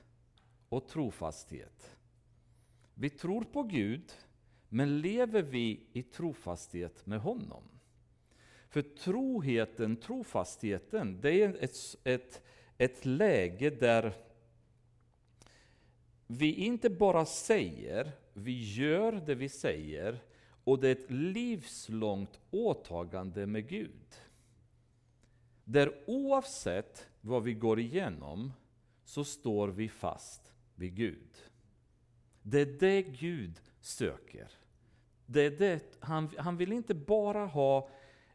[0.69, 1.97] och trofasthet?
[2.93, 4.13] Vi tror på Gud,
[4.69, 7.63] men lever vi i trofasthet med honom?
[8.69, 12.41] För troheten, trofastheten, det är ett, ett,
[12.77, 14.13] ett läge där
[16.27, 20.19] vi inte bara säger, vi gör det vi säger,
[20.63, 24.15] och det är ett livslångt åtagande med Gud.
[25.63, 28.53] Där oavsett vad vi går igenom,
[29.03, 31.37] så står vi fast vid Gud.
[32.41, 34.51] Det är det Gud söker.
[35.25, 37.89] Det är det, han, han vill inte bara ha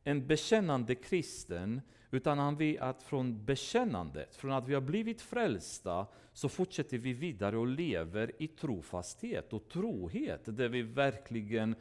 [0.04, 6.06] en bekännande kristen, utan han vill att från bekännandet, från att vi har blivit frälsta,
[6.32, 11.74] så fortsätter vi vidare och lever i trofasthet och trohet, där vi verkligen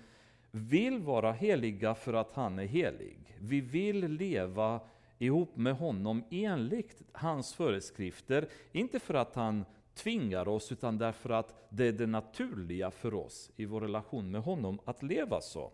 [0.52, 3.36] vill vara heliga för att han är helig.
[3.40, 4.80] Vi vill leva
[5.18, 11.68] ihop med honom enligt hans föreskrifter, inte för att han tvingar oss, utan därför att
[11.70, 15.72] det är det naturliga för oss i vår relation med honom att leva så.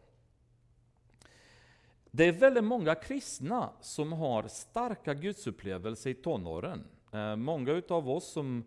[2.18, 6.88] Det är väldigt många kristna som har starka gudsupplevelser i tonåren.
[7.12, 8.64] Eh, många av oss som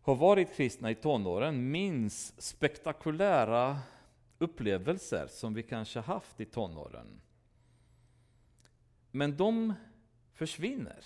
[0.00, 3.78] har varit kristna i tonåren minns spektakulära
[4.38, 7.20] upplevelser som vi kanske haft i tonåren.
[9.10, 9.74] Men de
[10.32, 11.04] försvinner.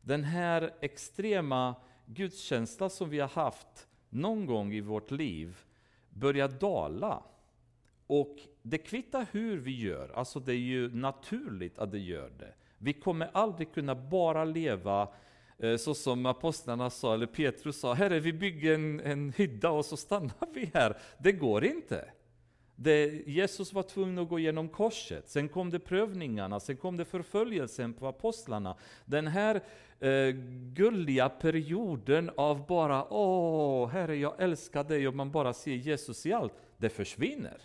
[0.00, 1.74] Den här extrema
[2.06, 5.58] gudskänslan som vi har haft någon gång i vårt liv
[6.10, 7.22] börjar dala.
[8.06, 12.54] Och det kvittar hur vi gör, alltså det är ju naturligt att det gör det.
[12.78, 15.08] Vi kommer aldrig kunna bara leva
[15.58, 19.84] eh, så som apostlarna sa, eller Petrus sa, Herre vi bygger en, en hydda och
[19.84, 20.96] så stannar vi här.
[21.18, 22.10] Det går inte.
[22.78, 27.04] Det, Jesus var tvungen att gå igenom korset, sen kom det prövningarna, sen kom det
[27.04, 28.76] förföljelsen på apostlarna.
[29.04, 29.60] Den här
[30.00, 30.30] eh,
[30.72, 36.32] gulliga perioden av bara Åh, Herre jag älskar dig och man bara ser Jesus i
[36.32, 37.62] allt, det försvinner.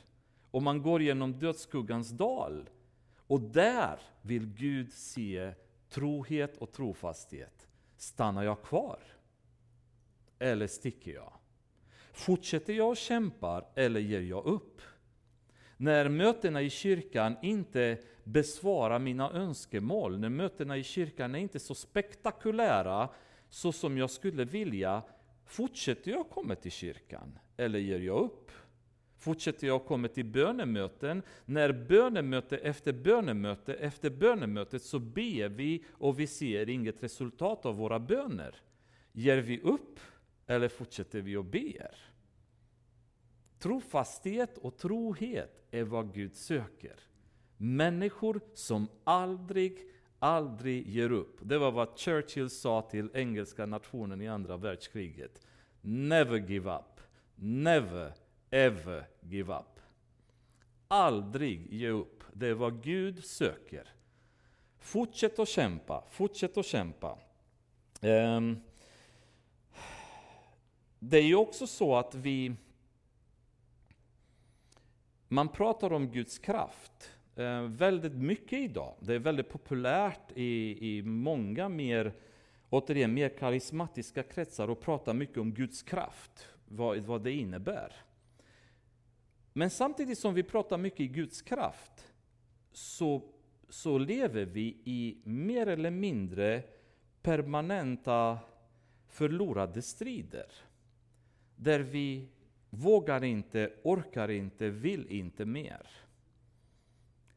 [0.51, 2.69] Och man går genom dödsskuggans dal.
[3.27, 5.53] Och där vill Gud se
[5.89, 7.67] trohet och trofasthet.
[7.97, 8.99] Stannar jag kvar?
[10.39, 11.33] Eller sticker jag?
[12.13, 14.81] Fortsätter jag och kämpar eller ger jag upp?
[15.77, 21.75] När mötena i kyrkan inte besvarar mina önskemål, när mötena i kyrkan är inte så
[21.75, 23.09] spektakulära
[23.49, 25.01] så som jag skulle vilja,
[25.45, 28.51] fortsätter jag komma till kyrkan eller ger jag upp?
[29.21, 31.21] Fortsätter jag komma till bönemöten?
[31.45, 37.75] När bönemöte efter bönemöte efter bönemötet så ber vi och vi ser inget resultat av
[37.75, 38.55] våra böner.
[39.11, 39.99] Ger vi upp
[40.47, 41.95] eller fortsätter vi och ber?
[43.59, 46.99] Trofasthet och trohet är vad Gud söker.
[47.57, 49.77] Människor som aldrig,
[50.19, 51.37] aldrig ger upp.
[51.41, 55.47] Det var vad Churchill sa till engelska nationen i andra världskriget.
[55.81, 57.01] Never give up.
[57.35, 58.13] Never,
[58.51, 59.79] ever give up.
[60.87, 62.23] Aldrig ge upp.
[62.33, 63.87] Det är vad Gud söker.
[64.79, 67.17] Fortsätt att kämpa, fortsätt att kämpa.
[68.01, 68.61] Ehm,
[70.99, 72.55] det är ju också så att vi
[75.27, 78.95] man pratar om Guds kraft eh, väldigt mycket idag.
[78.99, 82.13] Det är väldigt populärt i, i många mer,
[82.69, 87.95] återigen, mer karismatiska kretsar att prata mycket om Guds kraft, vad, vad det innebär.
[89.53, 92.13] Men samtidigt som vi pratar mycket i Guds kraft,
[92.71, 93.21] så,
[93.69, 96.63] så lever vi i mer eller mindre
[97.21, 98.39] permanenta
[99.07, 100.51] förlorade strider.
[101.55, 102.27] Där vi
[102.69, 105.87] vågar inte, orkar inte, vill inte mer.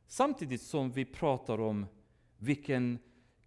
[0.06, 1.86] Samtidigt som vi pratar om
[2.36, 2.98] vilken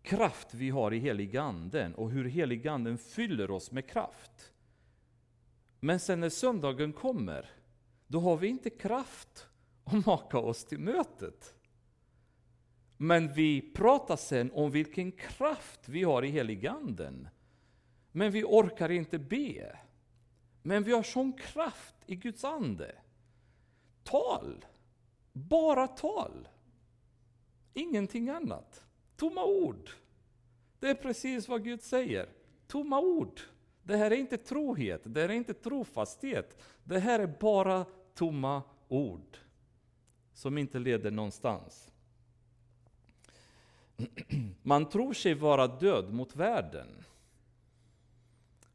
[0.02, 4.54] kraft vi har i heliganden och hur heliganden fyller oss med kraft.
[5.80, 7.50] Men sen när söndagen kommer,
[8.08, 9.48] då har vi inte kraft
[9.84, 11.54] att maka oss till mötet.
[12.98, 17.28] Men vi pratar sen om vilken kraft vi har i heliganden.
[18.12, 19.80] Men vi orkar inte be.
[20.62, 22.96] Men vi har sån kraft i Guds ande.
[24.04, 24.66] Tal!
[25.34, 26.48] Bara tal!
[27.74, 28.86] Ingenting annat.
[29.16, 29.90] Tomma ord.
[30.80, 32.30] Det är precis vad Gud säger.
[32.68, 33.42] Tomma ord.
[33.88, 36.58] Det här är inte trohet, det här är inte trofasthet.
[36.84, 39.38] Det här är bara tomma ord.
[40.34, 41.92] Som inte leder någonstans.
[44.62, 46.88] Man tror sig vara död mot världen.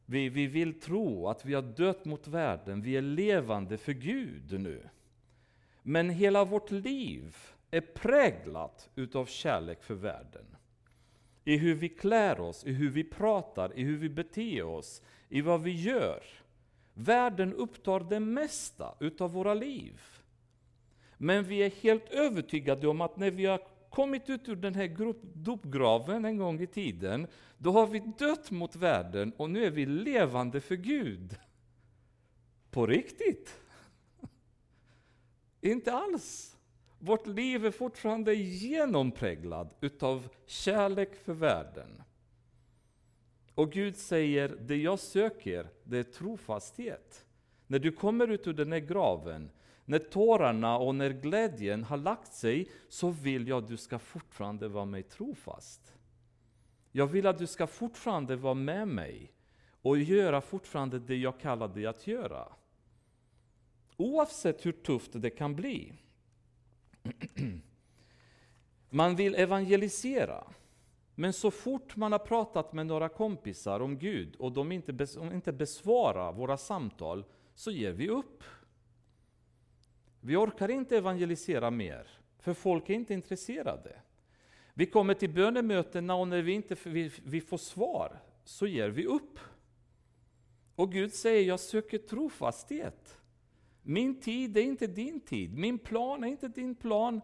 [0.06, 4.60] Vi, vi vill tro att vi har dött mot världen, vi är levande för Gud
[4.60, 4.88] nu.
[5.82, 7.36] Men hela vårt liv
[7.70, 10.56] är präglat utav kärlek för världen.
[11.44, 15.40] I hur vi klär oss, i hur vi pratar, i hur vi beter oss, i
[15.40, 16.22] vad vi gör.
[16.94, 20.00] Världen upptar det mesta utav våra liv.
[21.16, 25.14] Men vi är helt övertygade om att när vi har kommit ut ur den här
[25.34, 27.26] dopgraven en gång i tiden,
[27.58, 31.36] då har vi dött mot världen och nu är vi levande för Gud.
[32.70, 33.60] På riktigt?
[35.60, 36.51] Inte alls.
[37.04, 42.02] Vårt liv är fortfarande genompräglad utav kärlek för världen.
[43.54, 47.24] Och Gud säger, det jag söker, det är trofasthet.
[47.66, 49.50] när du kommer ut ur den här graven,
[49.84, 54.68] när tårarna och när glädjen har lagt sig, så vill jag att du ska fortfarande
[54.68, 55.94] vara mig trofast.
[56.92, 59.32] Jag vill att du ska fortfarande vara med mig
[59.82, 62.52] och göra fortfarande det jag kallar dig att göra.
[63.96, 65.92] Oavsett hur tufft det kan bli.
[68.90, 70.44] Man vill evangelisera.
[71.14, 75.52] Men så fort man har pratat med några kompisar om Gud och de inte, inte
[75.52, 77.24] besvarar våra samtal,
[77.54, 78.44] så ger vi upp.
[80.20, 84.00] Vi orkar inte evangelisera mer, för folk är inte intresserade.
[84.74, 89.06] Vi kommer till bönemötena och när vi inte vi, vi får svar, så ger vi
[89.06, 89.38] upp.
[90.74, 93.21] Och Gud säger, jag söker trofasthet.
[93.82, 97.20] Min tid är inte din tid, min plan är inte din plan.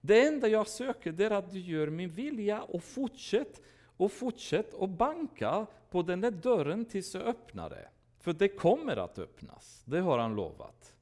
[0.00, 3.62] Det enda jag söker är att du gör min vilja och fortsätt
[3.96, 7.88] och fortsätt och banka på den där dörren tills jag öppnar det.
[8.18, 10.96] För det kommer att öppnas, det har han lovat.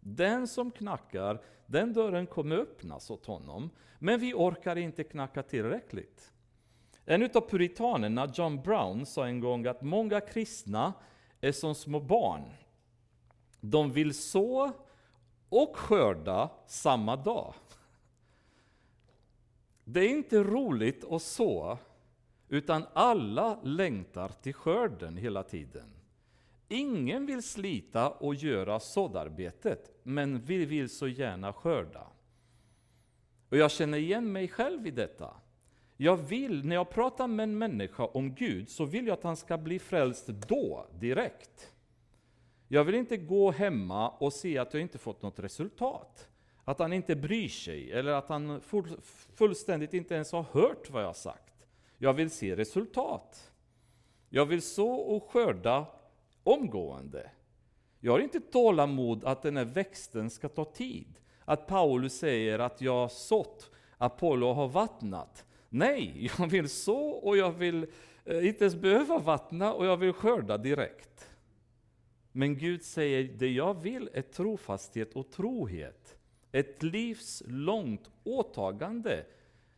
[0.00, 3.70] Den som knackar, den dörren kommer öppnas åt honom.
[3.98, 6.32] Men vi orkar inte knacka tillräckligt.
[7.04, 10.92] En av puritanerna, John Brown, sa en gång att många kristna
[11.40, 12.42] är som små barn.
[13.70, 14.72] De vill så
[15.48, 17.54] och skörda samma dag.
[19.84, 21.78] Det är inte roligt att så,
[22.48, 25.94] utan alla längtar till skörden hela tiden.
[26.68, 32.06] Ingen vill slita och göra såddarbetet, men vi vill så gärna skörda.
[33.48, 35.36] Och jag känner igen mig själv i detta.
[35.96, 39.36] Jag vill, när jag pratar med en människa om Gud, så vill jag att han
[39.36, 41.73] ska bli frälst då, direkt.
[42.68, 46.28] Jag vill inte gå hemma och se att jag inte fått något resultat.
[46.64, 48.60] Att han inte bryr sig, eller att han
[49.34, 51.66] fullständigt inte ens har hört vad jag har sagt.
[51.98, 53.52] Jag vill se resultat.
[54.28, 55.86] Jag vill så och skörda
[56.42, 57.30] omgående.
[58.00, 61.18] Jag har inte tålamod att den här växten ska ta tid.
[61.44, 65.44] Att Paulus säger att jag har sått, Apollo har vattnat.
[65.68, 67.86] Nej, jag vill så och jag vill
[68.24, 71.30] eh, inte ens behöva vattna och jag vill skörda direkt.
[72.36, 76.16] Men Gud säger, det jag vill är trofasthet och trohet.
[76.52, 79.24] Ett livslångt åtagande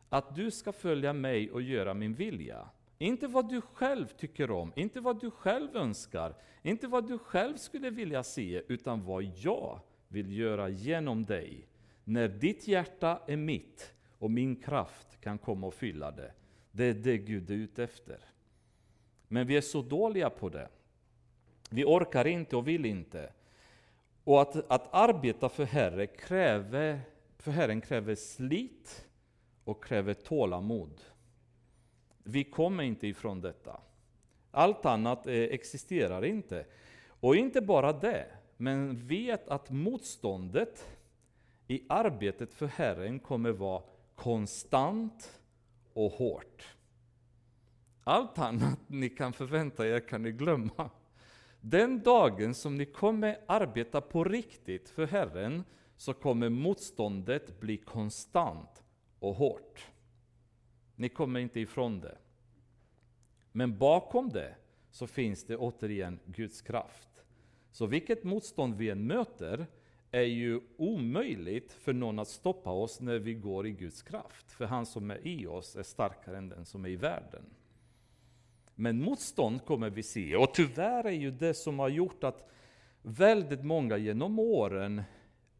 [0.09, 2.69] att du ska följa mig och göra min vilja.
[2.99, 7.57] Inte vad du själv tycker om, inte vad du själv önskar, inte vad du själv
[7.57, 11.69] skulle vilja se, utan vad jag vill göra genom dig.
[12.05, 16.33] När ditt hjärta är mitt och min kraft kan komma och fylla det.
[16.73, 18.19] Det är det Gud är ute efter.
[19.29, 20.69] Men vi är så dåliga på det.
[21.71, 23.33] Vi orkar inte och vill inte.
[24.25, 27.01] Och att, att arbeta för, Herre kräver,
[27.39, 29.07] för Herren kräver slit
[29.64, 31.01] och kräver tålamod.
[32.23, 33.81] Vi kommer inte ifrån detta.
[34.51, 36.67] Allt annat eh, existerar inte.
[37.21, 40.87] Och inte bara det, men vet att motståndet
[41.69, 43.83] i arbetet för Herren kommer vara
[44.14, 45.41] konstant
[45.93, 46.75] och hårt.
[48.05, 50.91] Allt annat ni kan förvänta er kan ni glömma.
[51.61, 55.65] Den dagen som ni kommer arbeta på riktigt för Herren,
[55.97, 58.83] så kommer motståndet bli konstant
[59.19, 59.87] och hårt.
[60.97, 62.19] Ni kommer inte ifrån det.
[63.53, 64.55] Men bakom det
[64.91, 67.09] så finns det återigen Guds kraft.
[67.71, 69.67] Så vilket motstånd vi än möter
[70.11, 74.53] är ju omöjligt för någon att stoppa oss när vi går i Guds kraft.
[74.53, 77.45] För han som är i oss är starkare än den som är i världen.
[78.79, 82.51] Men motstånd kommer vi se, och tyvärr är ju det som har gjort att
[83.03, 85.03] väldigt många genom åren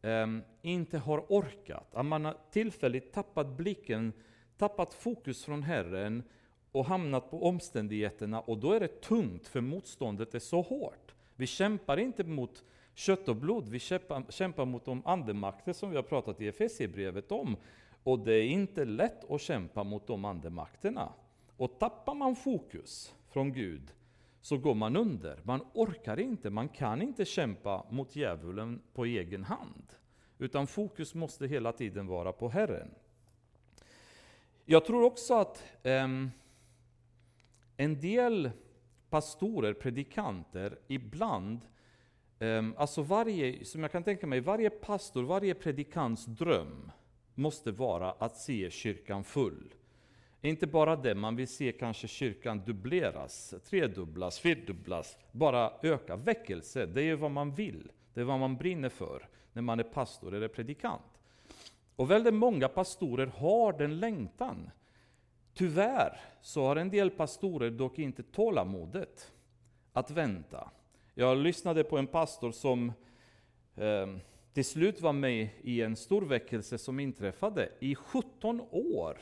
[0.01, 0.27] eh,
[0.61, 1.95] inte har orkat.
[1.95, 4.13] Att man har tillfälligt tappat blicken,
[4.57, 6.23] tappat fokus från Herren
[6.71, 11.13] och hamnat på omständigheterna och då är det tungt för motståndet är så hårt.
[11.35, 12.63] Vi kämpar inte mot
[12.93, 17.31] kött och blod, vi kämpar, kämpar mot de andemakter som vi har pratat i Efesierbrevet
[17.31, 17.57] om.
[18.03, 21.13] Och det är inte lätt att kämpa mot de andemakterna.
[21.57, 23.91] Och tappar man fokus från Gud
[24.41, 25.39] så går man under.
[25.43, 29.93] Man orkar inte, man kan inte kämpa mot djävulen på egen hand.
[30.37, 32.89] Utan fokus måste hela tiden vara på Herren.
[34.65, 36.31] Jag tror också att um,
[37.77, 38.51] en del
[39.09, 41.59] pastorer, predikanter, ibland,
[42.39, 46.91] um, alltså varje, som jag kan tänka mig, varje pastor, varje predikants dröm
[47.35, 49.73] måste vara att se kyrkan full.
[50.41, 56.15] Inte bara det, man vill se kanske kyrkan dubbleras, tredubblas, fyrdubblas, bara öka.
[56.15, 59.83] Väckelse, det är vad man vill, det är vad man brinner för när man är
[59.83, 61.21] pastor eller predikant.
[61.95, 64.69] Och väldigt många pastorer har den längtan.
[65.53, 69.33] Tyvärr så har en del pastorer dock inte tålamodet
[69.93, 70.71] att vänta.
[71.13, 72.91] Jag lyssnade på en pastor som
[73.75, 74.07] eh,
[74.53, 77.69] till slut var med i en stor väckelse som inträffade.
[77.79, 79.17] I 17 år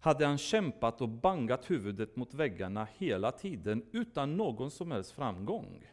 [0.00, 5.86] hade han kämpat och bangat huvudet mot väggarna hela tiden utan någon som helst framgång.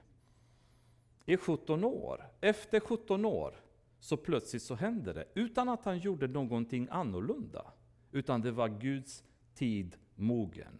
[1.25, 2.25] I 17 år.
[2.41, 3.53] Efter 17 år
[3.99, 7.65] så plötsligt så hände det, utan att han gjorde någonting annorlunda.
[8.11, 9.23] Utan det var Guds
[9.55, 10.79] tid mogen.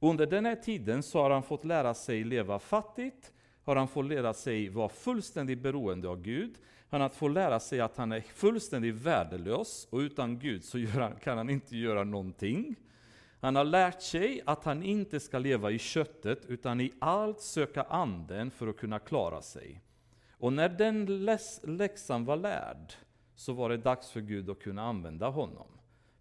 [0.00, 3.32] Under den här tiden så har han fått lära sig leva fattigt,
[3.64, 6.58] har han fått lära sig vara fullständigt beroende av Gud.
[6.90, 10.86] Han har fått lära sig att han är fullständigt värdelös och utan Gud så
[11.22, 12.76] kan han inte göra någonting.
[13.40, 17.82] Han har lärt sig att han inte ska leva i köttet utan i allt söka
[17.82, 19.80] anden för att kunna klara sig.
[20.32, 21.26] Och när den
[21.62, 22.92] läxan var lärd
[23.34, 25.66] så var det dags för Gud att kunna använda honom.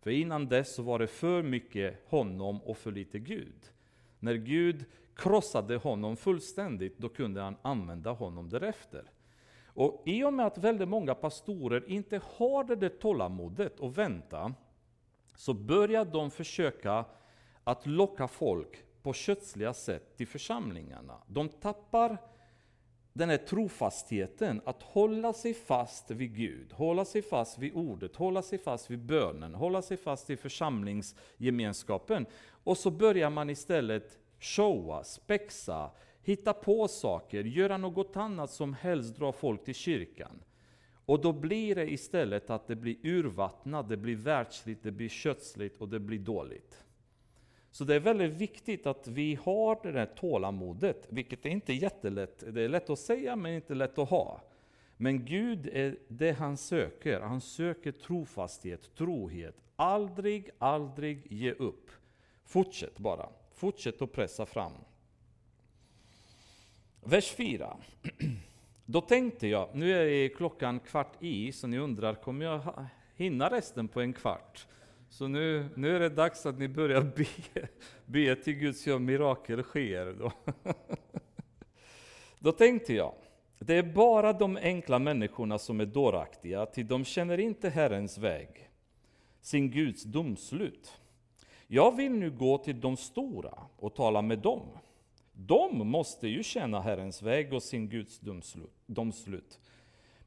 [0.01, 3.71] För innan dess så var det för mycket honom och för lite Gud.
[4.19, 9.11] När Gud krossade honom fullständigt, då kunde han använda honom därefter.
[9.77, 14.53] Och i och med att väldigt många pastorer inte har det där tålamodet och vänta,
[15.35, 17.05] så börjar de försöka
[17.63, 21.21] att locka folk på kötsliga sätt till församlingarna.
[21.27, 22.17] De tappar
[23.13, 28.41] den här trofastheten, att hålla sig fast vid Gud, hålla sig fast vid ordet, hålla
[28.41, 32.25] sig fast vid bönen, hålla sig fast vid församlingsgemenskapen.
[32.63, 35.91] Och så börjar man istället showa, spexa,
[36.27, 40.43] hitta på saker, göra något annat som helst drar folk till kyrkan.
[41.05, 45.81] Och då blir det istället att det blir urvattnat, det blir världsligt, det blir kötsligt
[45.81, 46.85] och det blir dåligt.
[47.71, 52.43] Så det är väldigt viktigt att vi har det där tålamodet, vilket är inte jättelätt.
[52.47, 54.41] Det är lätt att säga men inte lätt att ha.
[54.97, 57.21] Men Gud är det han söker.
[57.21, 59.55] Han söker trofasthet, trohet.
[59.75, 61.89] Aldrig, aldrig ge upp.
[62.43, 63.29] Fortsätt bara.
[63.53, 64.73] Fortsätt att pressa fram.
[67.01, 67.77] Vers 4.
[68.85, 72.85] Då tänkte jag, nu är klockan kvart i, så ni undrar, kommer jag
[73.15, 74.67] hinna resten på en kvart?
[75.09, 77.67] Så nu, nu är det dags att ni börjar be,
[78.05, 80.13] be till Gud så att mirakel sker.
[80.19, 80.31] Då.
[82.39, 83.13] då tänkte jag,
[83.59, 88.69] det är bara de enkla människorna som är dåraktiga, till de känner inte Herrens väg,
[89.41, 90.99] sin Guds domslut.
[91.67, 94.61] Jag vill nu gå till de stora och tala med dem.
[95.39, 98.21] De måste ju känna Herrens väg och sin Guds
[98.85, 99.59] domslut.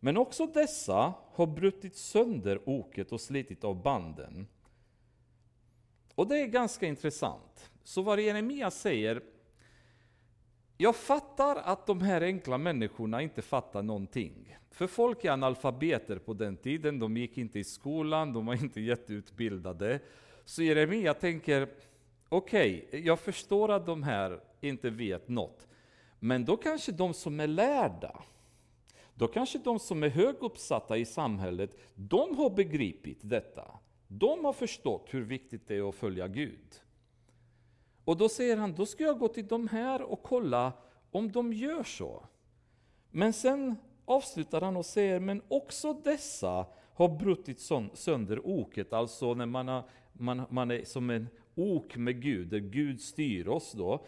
[0.01, 4.47] Men också dessa har brutit sönder oket och slitit av banden.
[6.15, 7.71] Och det är ganska intressant.
[7.83, 9.23] Så vad Jeremia säger,
[10.77, 14.57] jag fattar att de här enkla människorna inte fattar någonting.
[14.71, 18.81] För folk är analfabeter på den tiden, de gick inte i skolan, de var inte
[18.81, 20.01] jätteutbildade.
[20.45, 21.69] Så Jeremia tänker,
[22.29, 25.69] okej, okay, jag förstår att de här inte vet något.
[26.19, 28.23] Men då kanske de som är lärda,
[29.15, 33.79] då kanske de som är höguppsatta i samhället, de har begripit detta.
[34.09, 36.81] De har förstått hur viktigt det är att följa Gud.
[38.05, 40.73] Och då säger han, då ska jag gå till de här och kolla
[41.11, 42.27] om de gör så.
[43.11, 47.61] Men sen avslutar han och säger, men också dessa har brutit
[47.95, 52.59] sönder oket, alltså när man, har, man, man är som en ok med Gud, där
[52.59, 54.07] Gud styr oss då.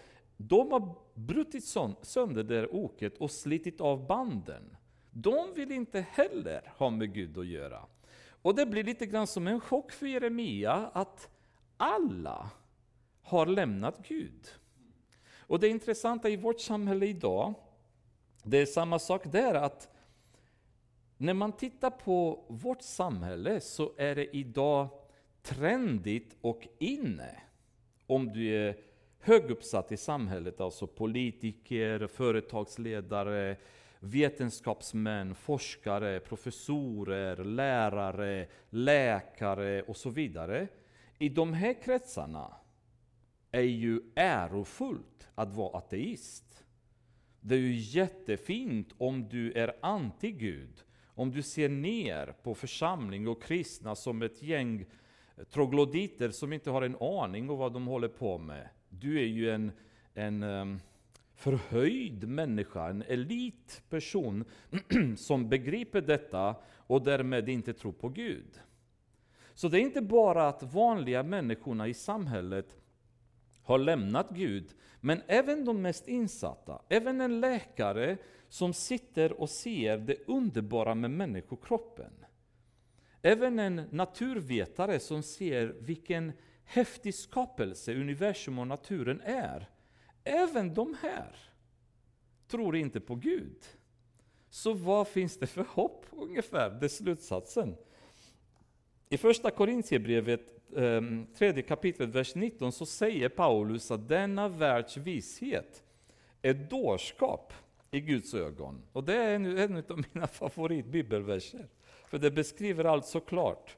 [0.48, 1.64] De har brutit
[2.02, 4.76] sönder det oket och slitit av banden.
[5.10, 7.86] De vill inte heller ha med Gud att göra.
[8.42, 11.28] Och det blir lite grann som en chock för Jeremia att
[11.76, 12.50] alla
[13.22, 14.48] har lämnat Gud.
[15.36, 17.54] Och det intressanta i vårt samhälle idag,
[18.42, 19.88] det är samma sak där, att
[21.16, 24.88] när man tittar på vårt samhälle så är det idag
[25.42, 27.40] trendigt och inne
[28.06, 28.76] om du är
[29.22, 33.56] höguppsatt i samhället, alltså politiker, företagsledare,
[34.00, 40.68] vetenskapsmän, forskare, professorer, lärare, läkare och så vidare.
[41.18, 42.54] I de här kretsarna
[43.50, 46.64] är ju ärofullt att vara ateist.
[47.40, 53.42] Det är ju jättefint om du är anti-Gud, om du ser ner på församling och
[53.42, 54.86] kristna som ett gäng
[55.50, 58.68] trogloditer som inte har en aning om vad de håller på med.
[59.00, 59.72] Du är ju en,
[60.14, 60.80] en ehm,
[61.34, 64.44] förhöjd människa, en elitperson
[65.16, 68.60] som begriper detta och därmed inte tror på Gud.
[69.54, 72.76] Så det är inte bara att vanliga människorna i samhället
[73.62, 78.16] har lämnat Gud, men även de mest insatta, även en läkare
[78.48, 82.12] som sitter och ser det underbara med människokroppen.
[83.22, 86.32] Även en naturvetare som ser vilken
[86.72, 89.68] häftig skapelse universum och naturen är.
[90.24, 91.36] Även de här
[92.48, 93.64] tror inte på Gud.
[94.50, 96.70] Så vad finns det för hopp ungefär?
[96.70, 97.76] Det är slutsatsen.
[99.08, 100.40] I första Korintierbrevet,
[100.76, 105.82] ehm, tredje kapitlet, vers 19, så säger Paulus att denna världs vishet
[106.42, 107.52] är dårskap
[107.90, 108.82] i Guds ögon.
[108.92, 111.68] Och det är en, en av mina favoritbibelverser.
[112.06, 113.76] För det beskriver allt så klart.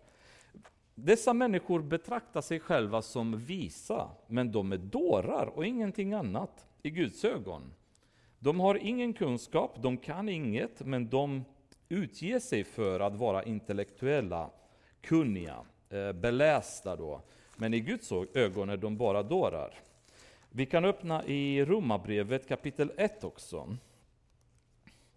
[0.95, 6.90] Dessa människor betraktar sig själva som visa, men de är dårar och ingenting annat i
[6.90, 7.72] Guds ögon.
[8.38, 11.45] De har ingen kunskap, de kan inget, men de
[11.88, 14.51] utger sig för att vara intellektuella,
[15.01, 15.57] kunniga,
[15.90, 17.20] eh, belästa då.
[17.57, 19.74] Men i Guds ögon är de bara dårar.
[20.51, 23.76] Vi kan öppna i Romarbrevet kapitel 1 också.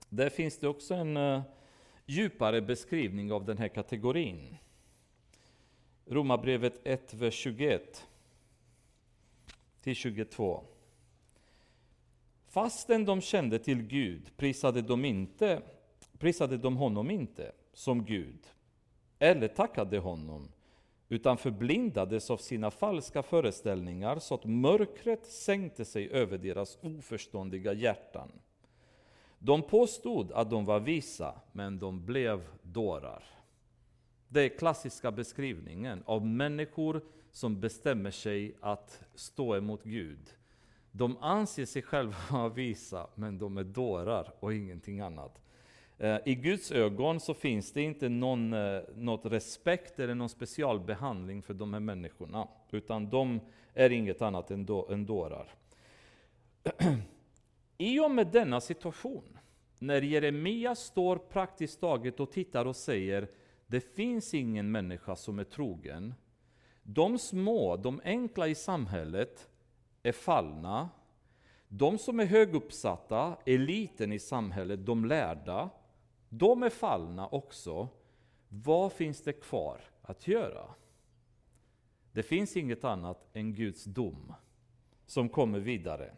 [0.10, 1.42] Där finns det också en eh,
[2.06, 4.58] djupare beskrivning av den här kategorin.
[6.10, 8.08] Romarbrevet 1, vers 21
[9.82, 10.64] till 22.
[12.48, 15.62] Fastän de kände till Gud prisade de, inte,
[16.18, 18.40] prisade de honom inte som Gud,
[19.20, 20.52] eller tackade honom,
[21.10, 28.32] utan förblindades av sina falska föreställningar så att mörkret sänkte sig över deras oförståndiga hjärtan.
[29.40, 33.37] De påstod att de var visa, men de blev dårar.
[34.30, 37.02] Det är klassiska beskrivningen av människor
[37.32, 40.34] som bestämmer sig att stå emot Gud.
[40.92, 45.42] De anser sig själva vara visa, men de är dårar och ingenting annat.
[45.98, 51.42] Eh, I Guds ögon så finns det inte någon eh, något respekt eller någon specialbehandling
[51.42, 53.40] för de här människorna, utan de
[53.74, 55.54] är inget annat än, då, än dårar.
[57.78, 59.38] I och med denna situation,
[59.80, 63.28] när Jeremia står praktiskt taget och tittar och säger
[63.68, 66.14] det finns ingen människa som är trogen.
[66.84, 69.50] De små, de enkla i samhället
[70.04, 70.90] är fallna.
[71.68, 75.70] De som är höguppsatta, eliten i samhället, de lärda,
[76.30, 77.88] de är fallna också.
[78.50, 80.66] Vad finns det kvar att göra?
[82.12, 84.34] Det finns inget annat än Guds dom
[85.06, 86.16] som kommer vidare.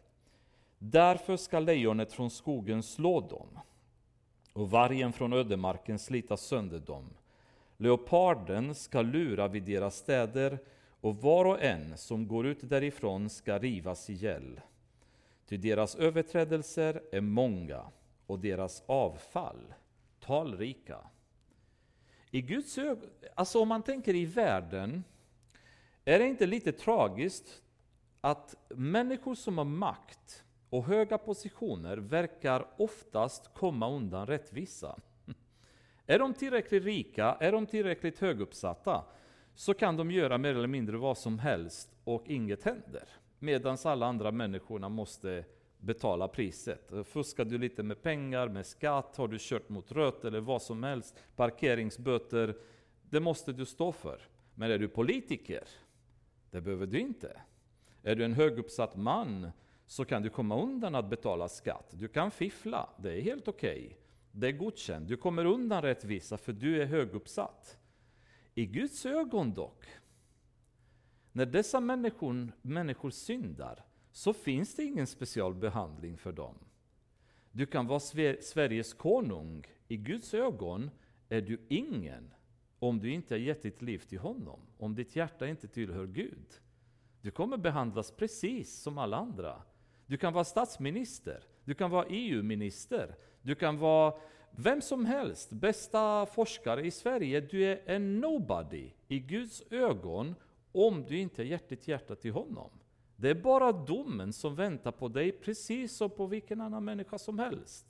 [0.78, 3.60] Därför ska lejonet från skogen slå dem
[4.54, 7.14] och vargen från ödemarken slita sönder dem.
[7.82, 10.60] Leoparden ska lura vid deras städer
[11.02, 14.62] och var och en som går ut därifrån ska rivas ihjäl.
[15.46, 17.86] Ty deras överträdelser är många
[18.28, 19.74] och deras avfall
[20.20, 20.98] talrika.
[22.32, 25.04] I Guds ögon, alltså om man tänker i världen,
[26.06, 27.62] är det inte lite tragiskt
[28.22, 35.00] att människor som har makt och höga positioner verkar oftast komma undan rättvisa.
[36.10, 39.06] Är de tillräckligt rika, är de tillräckligt höguppsatta,
[39.56, 43.04] så kan de göra mer eller mindre vad som helst och inget händer.
[43.40, 45.46] Medan alla andra människorna måste
[45.78, 46.92] betala priset.
[47.06, 50.84] Fuskar du lite med pengar, med skatt, har du kört mot rött eller vad som
[50.84, 52.56] helst, parkeringsböter,
[53.10, 54.22] det måste du stå för.
[54.56, 55.64] Men är du politiker,
[56.52, 57.42] det behöver du inte.
[58.04, 59.52] Är du en höguppsatt man,
[59.86, 61.90] så kan du komma undan att betala skatt.
[61.92, 63.86] Du kan fiffla, det är helt okej.
[63.86, 63.96] Okay.
[64.32, 65.08] Det är godkänt.
[65.08, 67.78] Du kommer undan rättvisa för du är höguppsatt.
[68.56, 69.86] I Guds ögon dock,
[71.32, 76.56] när dessa människor, människor syndar, så finns det ingen specialbehandling för dem.
[77.52, 79.66] Du kan vara Sveriges konung.
[79.88, 80.90] I Guds ögon
[81.30, 82.34] är du ingen
[82.80, 86.60] om du inte har gett ditt liv till honom, om ditt hjärta inte tillhör Gud.
[87.22, 89.62] Du kommer behandlas precis som alla andra.
[90.06, 94.14] Du kan vara statsminister, du kan vara EU-minister, du kan vara
[94.52, 97.42] vem som helst, bästa forskare i Sverige.
[97.42, 100.36] Du är en nobody i Guds ögon
[100.72, 102.70] om du inte är hjärtat hjärta till honom.
[103.16, 107.40] Det är bara domen som väntar på dig, precis som på vilken annan människa som
[107.40, 107.86] helst.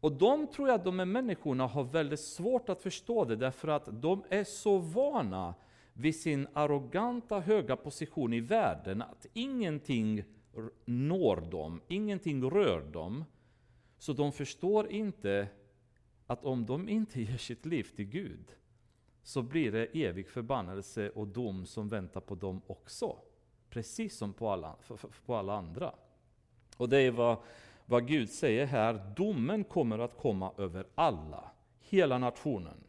[0.00, 4.02] Och de tror jag, de här människorna, har väldigt svårt att förstå det, därför att
[4.02, 5.54] de är så vana
[5.92, 10.24] vid sin arroganta höga position i världen, att ingenting
[10.84, 13.24] når dem, ingenting rör dem.
[13.98, 15.48] Så de förstår inte
[16.26, 18.54] att om de inte ger sitt liv till Gud,
[19.22, 23.16] så blir det evig förbannelse och dom som väntar på dem också.
[23.70, 24.76] Precis som på alla,
[25.26, 25.94] på alla andra.
[26.76, 27.36] Och det är vad,
[27.86, 32.84] vad Gud säger här, domen kommer att komma över alla, hela nationen.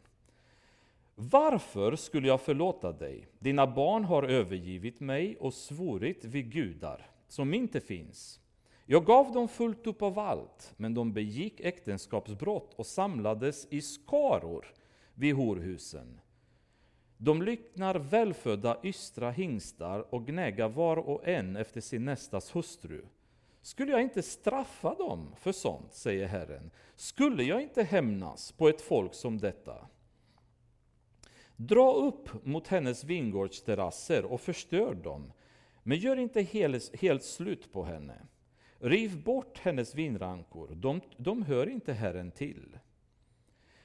[1.14, 3.28] Varför skulle jag förlåta dig?
[3.38, 8.40] Dina barn har övergivit mig och svurit vid gudar som inte finns.
[8.92, 14.66] Jag gav dem fullt upp av allt, men de begick äktenskapsbrott och samlades i skaror
[15.14, 16.20] vid horhusen.
[17.16, 23.04] De liknar välfödda ystra hingstar och gnägar var och en efter sin nästas hustru.
[23.62, 26.70] skulle jag inte straffa dem för sånt, säger Herren.
[26.94, 29.86] Skulle jag inte hämnas på ett folk som detta?
[31.56, 35.32] Dra upp mot hennes vingårdsterrasser och förstör dem,
[35.82, 38.26] men gör inte helt, helt slut på henne.
[38.82, 42.78] Riv bort hennes vinrankor, de, de hör inte Herren till.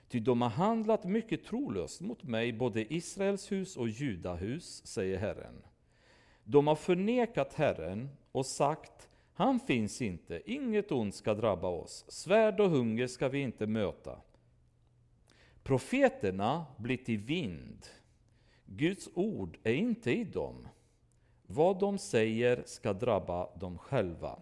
[0.08, 5.64] Ty de har handlat mycket trolöst mot mig, både Israels hus och Judahus, säger Herren.
[6.44, 12.60] De har förnekat Herren och sagt, han finns inte, inget ont ska drabba oss, svärd
[12.60, 14.22] och hunger ska vi inte möta.
[15.64, 17.86] Profeterna blir till vind,
[18.66, 20.68] Guds ord är inte i dem.
[21.48, 24.40] Vad de säger ska drabba dem själva.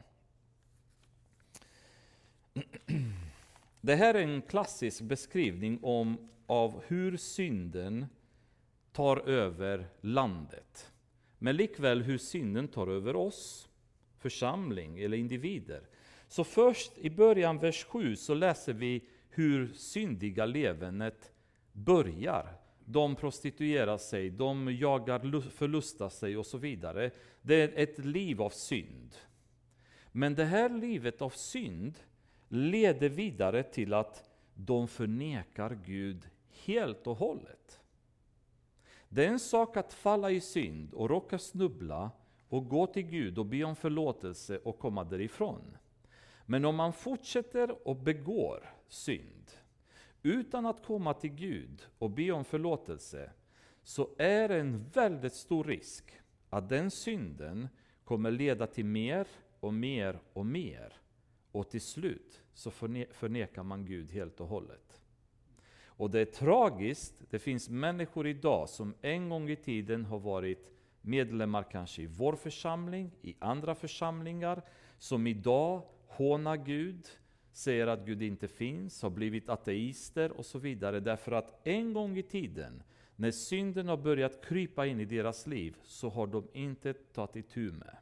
[3.81, 8.05] Det här är en klassisk beskrivning om, av hur synden
[8.91, 10.91] tar över landet.
[11.39, 13.69] Men likväl hur synden tar över oss,
[14.19, 15.81] församling eller individer.
[16.27, 21.31] Så först i början, vers 7, så läser vi hur syndiga levernet
[21.71, 22.47] börjar.
[22.85, 27.11] De prostituerar sig, de jagar, förlustar sig och så vidare.
[27.41, 29.15] Det är ett liv av synd.
[30.11, 31.99] Men det här livet av synd
[32.53, 36.29] leder vidare till att de förnekar Gud
[36.65, 37.79] helt och hållet.
[39.09, 42.11] Det är en sak att falla i synd och råka snubbla
[42.49, 45.77] och gå till Gud och be om förlåtelse och komma därifrån.
[46.45, 49.51] Men om man fortsätter och begår synd
[50.23, 53.31] utan att komma till Gud och be om förlåtelse
[53.83, 56.05] så är det en väldigt stor risk
[56.49, 57.67] att den synden
[58.03, 59.27] kommer leda till mer
[59.59, 60.93] och mer och mer.
[61.51, 62.71] Och till slut så
[63.11, 65.01] förnekar man Gud helt och hållet.
[65.85, 70.71] Och det är tragiskt, det finns människor idag som en gång i tiden har varit
[71.01, 74.61] medlemmar kanske i vår församling, i andra församlingar,
[74.97, 77.07] som idag hånar Gud,
[77.51, 80.99] säger att Gud inte finns, har blivit ateister och så vidare.
[80.99, 82.83] Därför att en gång i tiden,
[83.15, 87.71] när synden har börjat krypa in i deras liv, så har de inte tagit itu
[87.71, 87.97] med.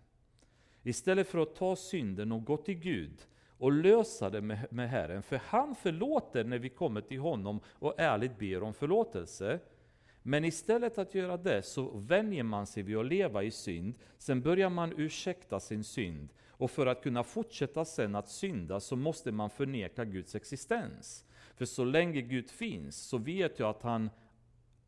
[0.84, 3.26] Istället för att ta synden och gå till Gud
[3.62, 7.94] och lösa det med, med Herren, för han förlåter när vi kommer till honom och
[7.98, 9.60] ärligt ber om förlåtelse.
[10.24, 14.42] Men istället att göra det så vänjer man sig vid att leva i synd, sen
[14.42, 16.30] börjar man ursäkta sin synd.
[16.48, 21.26] Och för att kunna fortsätta sen att synda så måste man förneka Guds existens.
[21.56, 24.10] För så länge Gud finns så vet jag att han,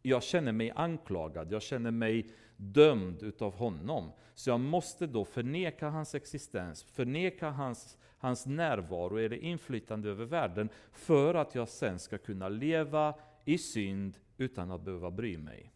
[0.01, 4.11] jag känner mig anklagad, jag känner mig dömd utav honom.
[4.35, 10.69] Så jag måste då förneka hans existens, förneka hans, hans närvaro eller inflytande över världen
[10.91, 13.13] för att jag sen ska kunna leva
[13.45, 15.71] i synd utan att behöva bry mig.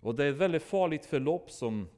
[0.00, 1.88] Och det är ett väldigt farligt förlopp som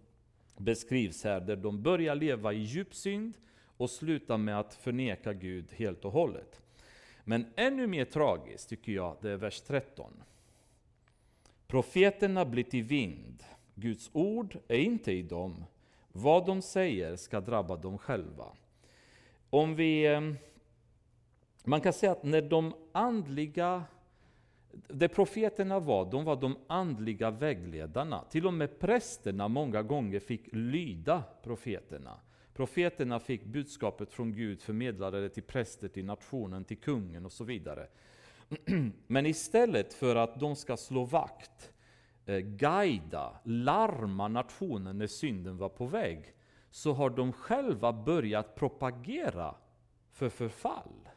[0.56, 3.34] beskrivs här, där de börjar leva i djup synd
[3.76, 6.60] och slutar med att förneka Gud helt och hållet.
[7.24, 10.22] Men ännu mer tragiskt tycker jag, det är vers 13.
[11.66, 15.64] Profeterna blir till vind, Guds ord är inte i dem,
[16.12, 18.52] vad de säger ska drabba dem själva.
[19.50, 20.36] Om vi, ehm,
[21.64, 23.84] man kan säga att när de andliga
[24.88, 28.24] det profeterna var, de var de andliga vägledarna.
[28.30, 32.20] Till och med prästerna många gånger fick lyda profeterna.
[32.54, 37.44] Profeterna fick budskapet från Gud, förmedlade det till präster, till nationen, till kungen och så
[37.44, 37.86] vidare.
[39.06, 41.72] Men istället för att de ska slå vakt,
[42.26, 46.34] eh, guida, larma nationen när synden var på väg,
[46.70, 49.54] så har de själva börjat propagera
[50.10, 51.08] för förfall.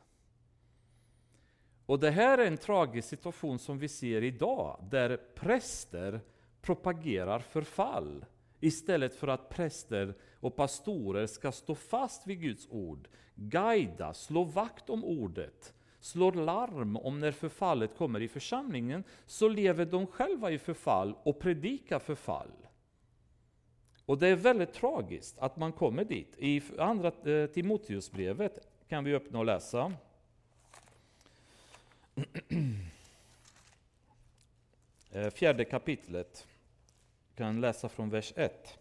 [1.85, 6.21] Och det här är en tragisk situation som vi ser idag, där präster
[6.61, 8.25] propagerar förfall
[8.59, 14.89] istället för att präster och pastorer ska stå fast vid Guds ord, guida, slå vakt
[14.89, 20.57] om ordet, slå larm om när förfallet kommer i församlingen, så lever de själva i
[20.57, 22.62] förfall och predikar förfall.
[24.05, 26.35] Och det är väldigt tragiskt att man kommer dit.
[26.37, 29.93] I andra eh, Timoteusbrevet kan vi öppna och läsa.
[35.15, 36.47] Eh, fjärde kapitlet.
[37.35, 38.77] kan läsa från vers 1.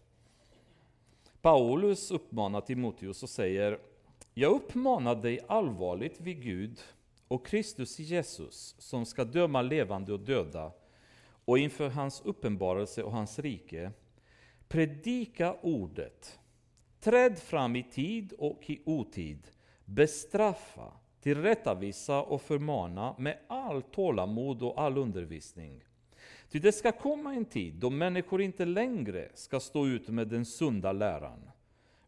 [1.41, 3.79] Paulus uppmanar Timoteus och säger
[4.33, 6.81] Jag uppmanar dig allvarligt vid Gud
[7.27, 10.71] och Kristus Jesus som ska döma levande och döda
[11.45, 13.91] och inför hans uppenbarelse och hans rike
[14.73, 16.39] predika ordet.
[16.99, 19.47] Träd fram i tid och i otid.
[19.85, 25.83] Bestraffa, tillrättavisa och förmana med all tålamod och all undervisning.
[26.49, 30.45] Ty det ska komma en tid då människor inte längre ska stå ut med den
[30.45, 31.49] sunda läran,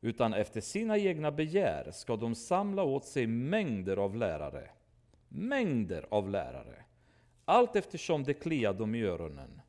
[0.02, 4.70] utan efter sina egna begär ska de samla åt sig mängder av lärare.
[5.30, 6.84] Mängder av lärare.
[7.46, 9.62] Allt eftersom det kliar dem i öronen.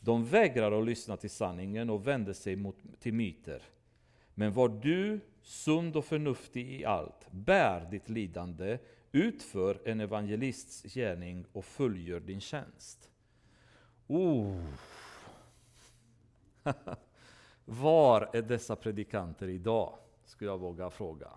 [0.00, 3.62] De vägrar att lyssna till sanningen och vänder sig mot, till myter.
[4.34, 8.78] Men var du sund och förnuftig i allt, bär ditt lidande,
[9.12, 13.10] utför en evangelists gärning och fullgör din tjänst.
[14.06, 14.64] Oh.
[17.64, 19.98] Var är dessa predikanter idag?
[20.24, 21.28] Skulle jag våga fråga.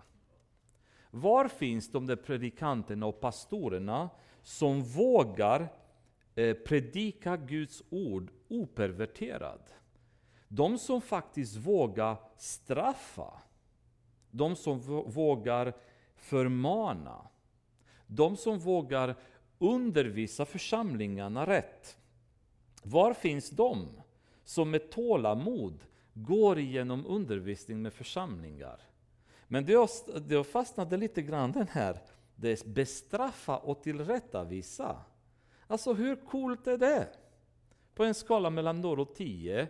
[1.10, 4.10] Var finns de där predikanterna och pastorerna
[4.42, 5.68] som vågar
[6.34, 9.60] eh, predika Guds ord operverterad?
[10.48, 13.32] De som faktiskt vågar straffa.
[14.30, 14.78] De som
[15.10, 15.72] vågar
[16.16, 17.28] förmana.
[18.06, 19.16] De som vågar
[19.58, 21.96] undervisa församlingarna rätt.
[22.82, 23.88] Var finns de
[24.44, 28.80] som med tålamod går igenom undervisning med församlingar?
[29.48, 29.88] Men det,
[30.28, 31.98] det fastnade lite grann den här,
[32.36, 34.96] det är bestraffa och tillrättavisa.
[35.66, 37.08] Alltså hur coolt är det?
[37.94, 39.68] På en skala mellan 0 och 10,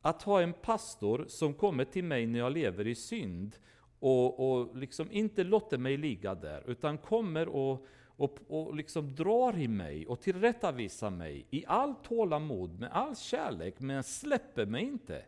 [0.00, 3.56] att ha en pastor som kommer till mig när jag lever i synd
[3.98, 9.58] och, och liksom inte låter mig ligga där, utan kommer och, och, och liksom drar
[9.58, 15.24] i mig och tillrättavisar mig i all tålamod, med all kärlek, men släpper mig inte.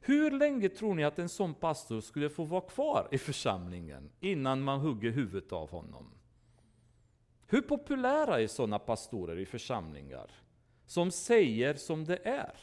[0.00, 4.62] Hur länge tror ni att en sån pastor skulle få vara kvar i församlingen innan
[4.62, 6.10] man hugger huvudet av honom?
[7.46, 10.30] Hur populära är sådana pastorer i församlingar?
[10.86, 12.56] Som säger som det är.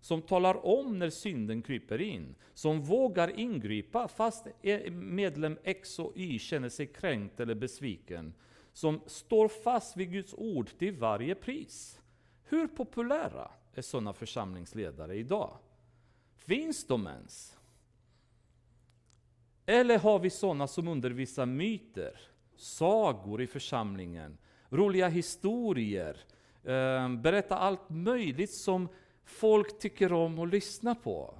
[0.00, 2.34] Som talar om när synden kryper in.
[2.54, 8.34] Som vågar ingripa fast e, medlem X och Y känner sig kränkt eller besviken.
[8.72, 12.00] Som står fast vid Guds ord till varje pris.
[12.44, 15.58] Hur populära är sådana församlingsledare idag?
[16.36, 17.56] Finns de ens?
[19.66, 22.20] Eller har vi sådana som undervisar myter,
[22.56, 24.38] sagor i församlingen,
[24.68, 26.16] roliga historier,
[26.64, 28.88] eh, berätta allt möjligt som
[29.24, 31.34] folk tycker om att lyssna på?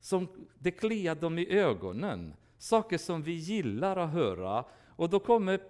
[0.00, 0.28] Som
[0.58, 4.64] det kliar dem i ögonen, saker som vi gillar att höra.
[4.86, 5.60] Och då kommer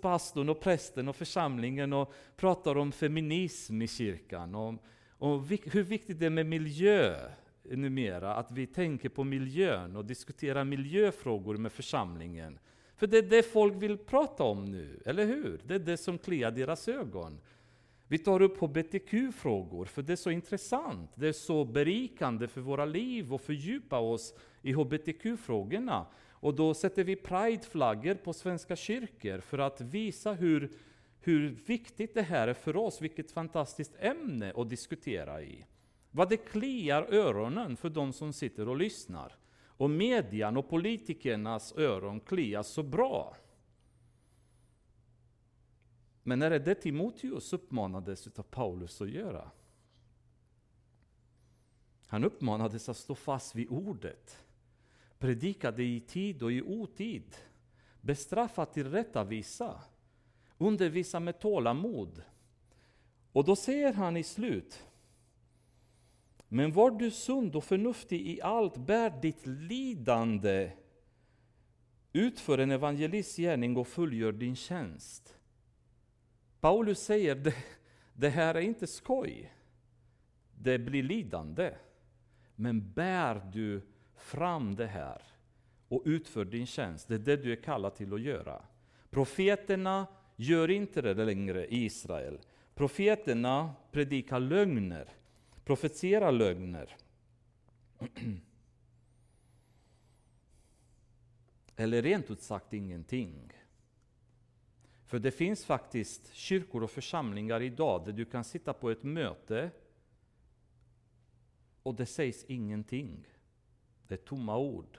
[0.00, 4.78] pastorn och prästen och församlingen och pratar om feminism i kyrkan, om,
[5.18, 7.16] om hur viktigt det är med miljö,
[7.62, 12.58] numera att vi tänker på miljön och diskuterar miljöfrågor med församlingen.
[13.00, 15.60] För det är det folk vill prata om nu, eller hur?
[15.66, 17.40] Det är det som kliar deras ögon.
[18.08, 21.10] Vi tar upp hbtq-frågor, för det är så intressant.
[21.14, 26.06] Det är så berikande för våra liv och fördjupa oss i hbtq-frågorna.
[26.30, 30.70] Och då sätter vi prideflaggor på svenska kyrkor för att visa hur,
[31.20, 35.64] hur viktigt det här är för oss, vilket fantastiskt ämne att diskutera i.
[36.10, 39.39] Vad det kliar öronen för de som sitter och lyssnar.
[39.80, 43.36] Och median och politikernas öron kliar så bra.
[46.22, 49.50] Men när är det Timoteus uppmanades av Paulus att göra?
[52.06, 54.44] Han uppmanades att stå fast vid ordet.
[55.18, 57.36] Predika det i tid och i otid.
[58.00, 59.82] Bestraffa, tillrättavisa.
[60.58, 62.22] Undervisa med tålamod.
[63.32, 64.89] Och då säger han i slut,
[66.52, 70.70] men var du sund och förnuftig i allt, bär ditt lidande,
[72.12, 75.38] utför en evangelistgärning och fullgör din tjänst.
[76.60, 77.54] Paulus säger, det,
[78.12, 79.52] det här är inte skoj.
[80.54, 81.74] Det blir lidande.
[82.54, 83.82] Men bär du
[84.14, 85.22] fram det här
[85.88, 88.62] och utför din tjänst, det är det du är kallad till att göra.
[89.10, 92.38] Profeterna gör inte det längre i Israel.
[92.74, 95.08] Profeterna predikar lögner
[95.70, 96.96] profetera lögner.
[101.76, 103.52] Eller rent ut sagt ingenting.
[105.04, 109.70] För det finns faktiskt kyrkor och församlingar idag där du kan sitta på ett möte
[111.82, 113.26] och det sägs ingenting.
[114.06, 114.98] Det är tomma ord.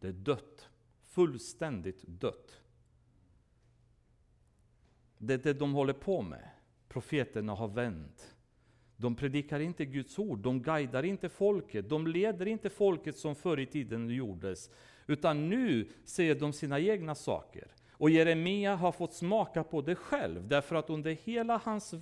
[0.00, 0.68] Det är dött.
[1.02, 2.60] Fullständigt dött.
[5.18, 6.50] Det är det de håller på med.
[6.88, 8.33] Profeterna har vänt.
[8.96, 13.60] De predikar inte Guds ord, de guidar inte folket, de leder inte folket som förr
[13.60, 14.70] i tiden gjordes.
[15.06, 17.68] Utan nu säger de sina egna saker.
[17.92, 21.94] Och Jeremia har fått smaka på det själv, därför att under hela hans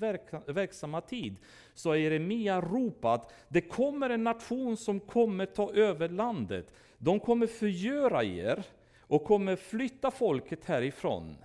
[0.46, 1.36] verksamma tid
[1.74, 6.72] så har Jeremia ropat, det kommer en nation som kommer ta över landet.
[6.98, 8.64] De kommer förgöra er
[9.00, 11.36] och kommer flytta folket härifrån.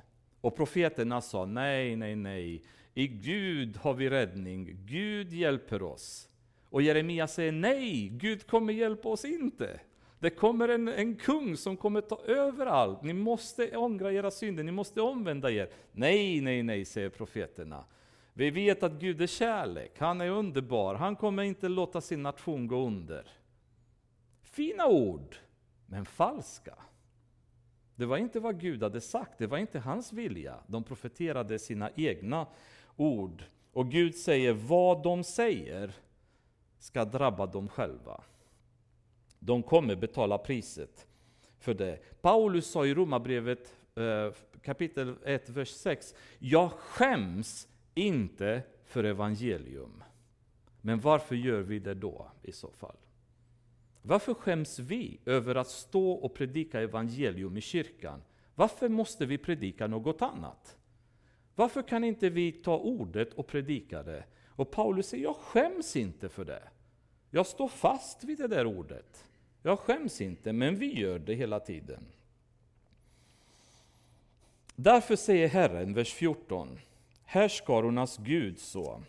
[0.42, 2.64] Och profeterna sa, nej, nej, nej,
[2.98, 6.30] i Gud har vi räddning, Gud hjälper oss.
[6.70, 9.80] Och Jeremia säger nej, Gud kommer hjälpa oss inte.
[10.20, 13.04] Det kommer en, en kung som kommer ta över allt.
[13.04, 15.70] Ni måste ångra era synder, ni måste omvända er.
[15.92, 17.84] Nej, nej, nej, säger profeterna.
[18.34, 22.68] Vi vet att Gud är kärlek, han är underbar, han kommer inte låta sin nation
[22.68, 23.28] gå under.
[24.42, 25.36] Fina ord,
[25.86, 26.76] men falska.
[27.96, 30.60] Det var inte vad Gud hade sagt, det var inte hans vilja.
[30.68, 32.48] De profeterade sina egna
[32.98, 33.44] ord.
[33.72, 35.92] Och Gud säger, vad de säger
[36.80, 38.24] ska drabba dem själva.
[39.40, 41.08] De kommer betala priset
[41.60, 42.22] för det.
[42.22, 44.32] Paulus sa i Romarbrevet eh,
[44.62, 46.16] kapitel 1, vers 6.
[46.40, 50.04] Jag skäms inte för evangelium.
[50.82, 52.98] Men varför gör vi det då i så fall?
[54.02, 58.22] Varför skäms vi över att stå och predika evangelium i kyrkan?
[58.56, 60.77] Varför måste vi predika något annat?
[61.58, 64.24] Varför kan inte vi ta ordet och predika det?
[64.48, 66.64] Och Paulus säger, jag skäms inte för det.
[67.32, 69.26] Jag står fast vid det där ordet.
[69.62, 72.06] Jag skäms inte, men vi gör det hela tiden.
[74.76, 76.80] Därför säger Herren, vers 14,
[77.26, 79.02] härskarornas Gud så.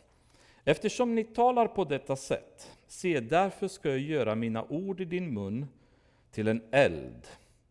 [0.64, 5.34] Eftersom ni talar på detta sätt, se därför ska jag göra mina ord i din
[5.34, 5.66] mun
[6.30, 7.28] till en eld,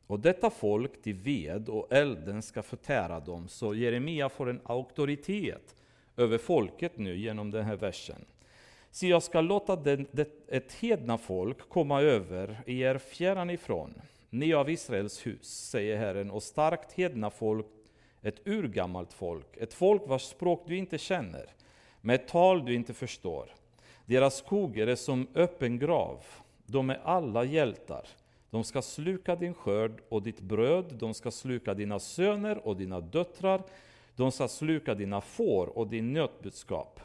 [0.08, 3.48] och detta folk till ved, och elden ska förtära dem.
[3.48, 5.76] Så Jeremia får en auktoritet
[6.18, 8.26] över folket nu genom den här versen.
[8.92, 14.54] Så jag ska låta den, det, ett hedna folk komma över er fjärran ifrån, ni
[14.54, 17.66] av Israels hus, säger Herren, och starkt hedna folk,
[18.22, 21.46] ett urgammalt folk, ett folk vars språk du inte känner,
[22.02, 23.50] med ett tal du inte förstår.
[24.06, 26.24] Deras skogar är som öppen grav,
[26.66, 28.08] de är alla hjältar.
[28.50, 33.02] De ska sluka din skörd och ditt bröd, de ska sluka dina söner och dina
[33.02, 33.64] döttrar,
[34.16, 37.00] de ska sluka dina får och din nötbudskap.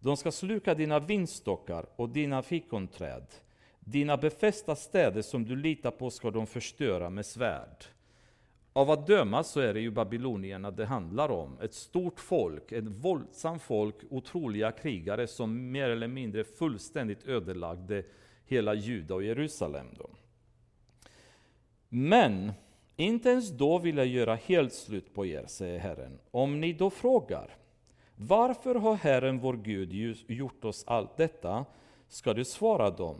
[0.00, 3.26] De ska sluka dina vinstockar och dina fikonträd.
[3.80, 7.84] Dina befästa städer som du litar på ska de förstöra med svärd.
[8.72, 11.58] Av att döma så är det ju babylonierna det handlar om.
[11.60, 18.02] Ett stort folk, ett våldsamt folk, otroliga krigare som mer eller mindre fullständigt ödelagde
[18.46, 19.86] hela Juda och Jerusalem.
[19.98, 20.10] Då.
[21.88, 22.52] Men
[22.96, 26.18] inte ens då vill jag göra helt slut på er, säger Herren.
[26.30, 27.56] Om ni då frågar,
[28.16, 29.92] varför har Herren vår Gud
[30.28, 31.64] gjort oss allt detta?
[32.08, 33.16] ska du svara dem.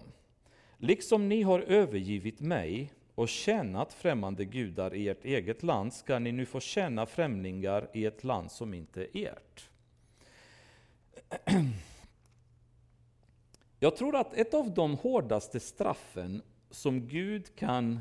[0.76, 6.32] Liksom ni har övergivit mig och tjänat främmande gudar i ert eget land ska ni
[6.32, 9.70] nu få tjäna främlingar i ett land som inte är ert.
[13.80, 18.00] Jag tror att ett av de hårdaste straffen som Gud kan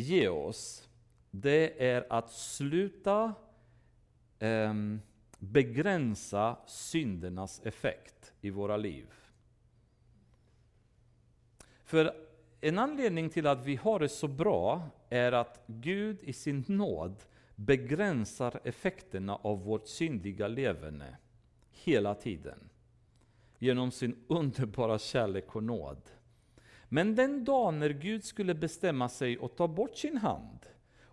[0.00, 0.88] ge oss,
[1.30, 3.34] det är att sluta
[4.38, 4.74] eh,
[5.38, 9.06] begränsa syndernas effekt i våra liv.
[11.84, 12.14] För
[12.60, 17.22] en anledning till att vi har det så bra är att Gud i sin nåd
[17.54, 21.16] begränsar effekterna av vårt syndiga levande
[21.70, 22.68] hela tiden.
[23.58, 26.02] Genom sin underbara kärlek och nåd.
[26.92, 30.66] Men den dag när Gud skulle bestämma sig att ta bort sin hand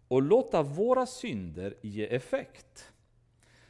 [0.07, 2.91] och låta våra synder ge effekt,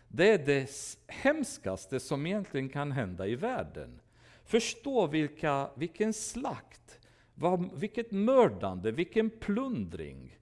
[0.07, 0.69] det är det
[1.07, 3.99] hemskaste som egentligen kan hända i världen.
[4.45, 6.99] Förstå vilka, vilken slakt,
[7.35, 10.37] vad, vilket mördande, vilken plundring,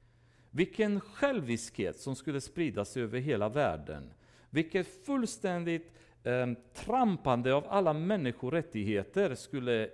[0.50, 4.14] vilken själviskhet som skulle spridas över hela världen.
[4.50, 5.92] Vilket fullständigt
[6.26, 9.90] Ehm, trampande av alla människorättigheter skulle,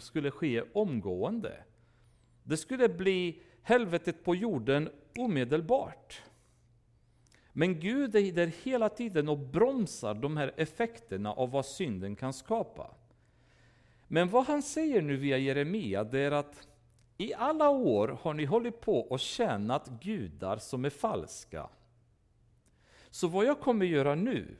[0.00, 1.64] skulle ske omgående.
[2.42, 6.22] Det skulle bli helvetet på jorden omedelbart.
[7.52, 12.32] Men Gud är där hela tiden och bromsar de här effekterna av vad synden kan
[12.32, 12.90] skapa.
[14.08, 16.68] Men vad han säger nu via Jeremia, det är att
[17.18, 21.68] i alla år har ni hållit på och tjänat gudar som är falska.
[23.10, 24.56] Så vad jag kommer göra nu,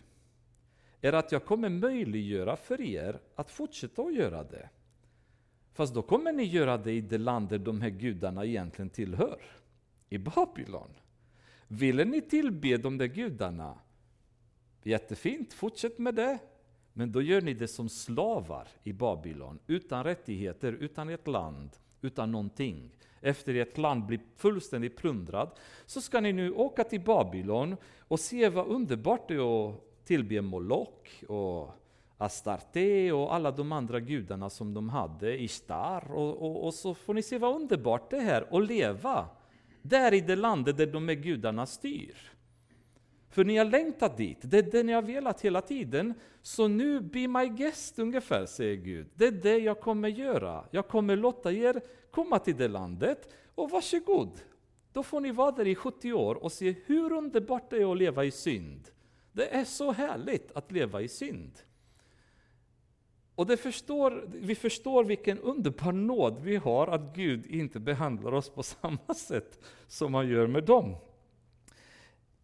[1.01, 4.68] är att jag kommer möjliggöra för er att fortsätta att göra det.
[5.72, 9.40] Fast då kommer ni göra det i det land där de här gudarna egentligen tillhör,
[10.09, 10.90] i Babylon.
[11.68, 13.78] Ville ni tillbe de där gudarna?
[14.82, 16.38] Jättefint, fortsätt med det.
[16.92, 21.70] Men då gör ni det som slavar i Babylon, utan rättigheter, utan ett land,
[22.01, 22.96] utan någonting.
[23.20, 28.20] Efter att ett land blir fullständigt plundrat, så ska ni nu åka till Babylon och
[28.20, 31.70] se vad underbart det är att tillbe Molok och
[32.18, 37.14] Astarte och alla de andra gudarna som de hade, Ishtar, och, och, och så får
[37.14, 39.28] ni se vad underbart det är att leva
[39.82, 42.16] där i det landet där de är gudarna styr.
[43.28, 46.14] För ni har längtat dit, det är det ni har velat hela tiden.
[46.42, 49.06] Så nu, be my guest ungefär, säger Gud.
[49.14, 50.64] Det är det jag kommer göra.
[50.70, 51.80] Jag kommer låta er
[52.11, 54.40] komma till det landet, och varsågod.
[54.92, 57.98] Då får ni vara där i 70 år och se hur underbart det är att
[57.98, 58.90] leva i synd.
[59.33, 61.53] Det är så härligt att leva i synd.
[63.35, 68.49] Och det förstår, vi förstår vilken underbar nåd vi har att Gud inte behandlar oss
[68.49, 70.97] på samma sätt som han gör med dem.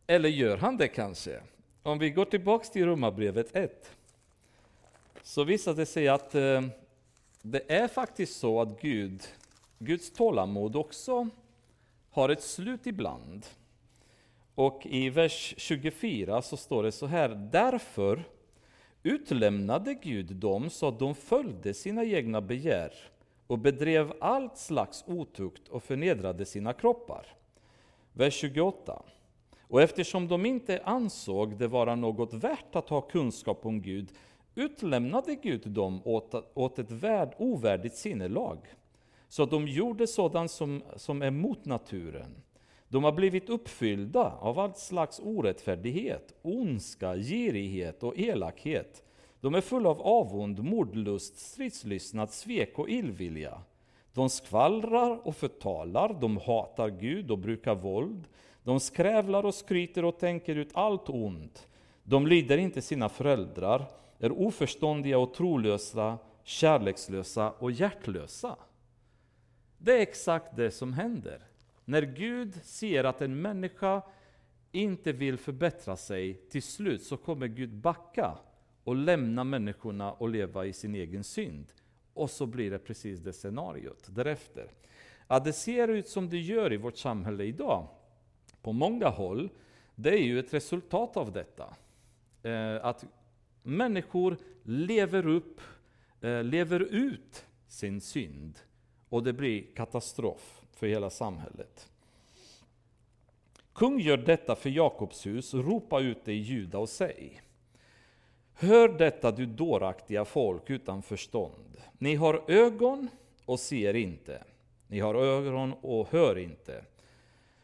[0.06, 1.40] Eller gör han det kanske?
[1.82, 3.90] Om vi går tillbaks till Romarbrevet 1
[5.22, 6.62] så visar det sig att eh,
[7.42, 9.22] det är faktiskt så att Gud,
[9.78, 11.28] Guds tålamod också
[12.10, 13.46] har ett slut ibland.
[14.56, 18.24] Och i vers 24 så står det så här, därför
[19.02, 22.92] utlämnade Gud dem så att de följde sina egna begär
[23.46, 27.26] och bedrev allt slags otukt och förnedrade sina kroppar.
[28.12, 29.02] Vers 28.
[29.60, 34.12] Och eftersom de inte ansåg det vara något värt att ha kunskap om Gud
[34.54, 38.58] utlämnade Gud dem åt, åt ett värd, ovärdigt sinnelag.
[39.28, 42.42] Så att de gjorde sådant som, som är mot naturen.
[42.88, 49.02] De har blivit uppfyllda av allt slags orättfärdighet, ondska, girighet och elakhet.
[49.40, 53.62] De är fulla av avund, mordlust, stridslystnad, svek och illvilja.
[54.12, 58.24] De skvallrar och förtalar, de hatar Gud och brukar våld.
[58.62, 61.68] De skrävlar och skryter och tänker ut allt ont.
[62.02, 63.84] De lyder inte sina föräldrar,
[64.18, 68.56] är oförståndiga och trolösa, kärlekslösa och hjärtlösa.
[69.78, 71.40] Det är exakt det som händer.
[71.88, 74.02] När Gud ser att en människa
[74.72, 78.38] inte vill förbättra sig, till slut så kommer Gud backa
[78.84, 81.72] och lämna människorna och leva i sin egen synd.
[82.14, 84.70] Och så blir det precis det scenariot därefter.
[85.26, 87.88] Att det ser ut som det gör i vårt samhälle idag,
[88.62, 89.50] på många håll,
[89.94, 91.76] det är ju ett resultat av detta.
[92.42, 93.04] Eh, att
[93.62, 95.60] människor lever upp,
[96.20, 98.58] eh, lever ut sin synd.
[99.08, 101.88] Och det blir katastrof för hela samhället.
[103.72, 107.40] Kung gör detta för Jakobs hus, ropa ut det i Juda och säg.
[108.54, 111.76] Hör detta du dåraktiga folk utan förstånd.
[111.98, 113.08] Ni har ögon
[113.44, 114.42] och ser inte.
[114.86, 116.84] Ni har öron och hör inte.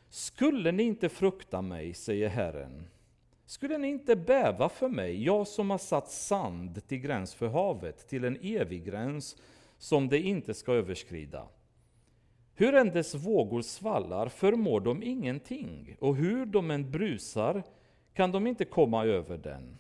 [0.09, 2.89] Skulle ni inte frukta mig, säger Herren,
[3.47, 8.09] skulle ni inte bäva för mig, jag som har satt sand till gräns för havet,
[8.09, 9.37] till en evig gräns
[9.79, 11.49] som det inte ska överskrida.
[12.55, 17.63] Hur än dess vågor svallar förmår de ingenting, och hur de än brusar
[18.15, 19.79] kan de inte komma över den.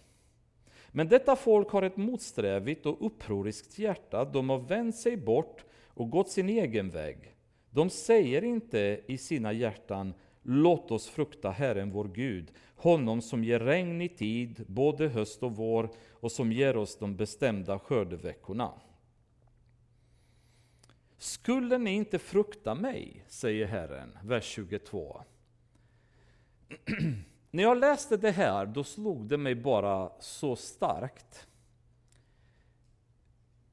[0.89, 6.11] Men detta folk har ett motsträvigt och upproriskt hjärta, de har vänt sig bort och
[6.11, 7.35] gått sin egen väg.
[7.71, 13.61] De säger inte i sina hjärtan, låt oss frukta Herren vår Gud, honom som ger
[13.61, 18.71] regn i tid, både höst och vår, och som ger oss de bestämda skördeveckorna.
[21.23, 25.25] Skulle ni inte frukta mig, säger Herren, vers 22.
[27.51, 31.49] När jag läste det här, då slog det mig bara så starkt.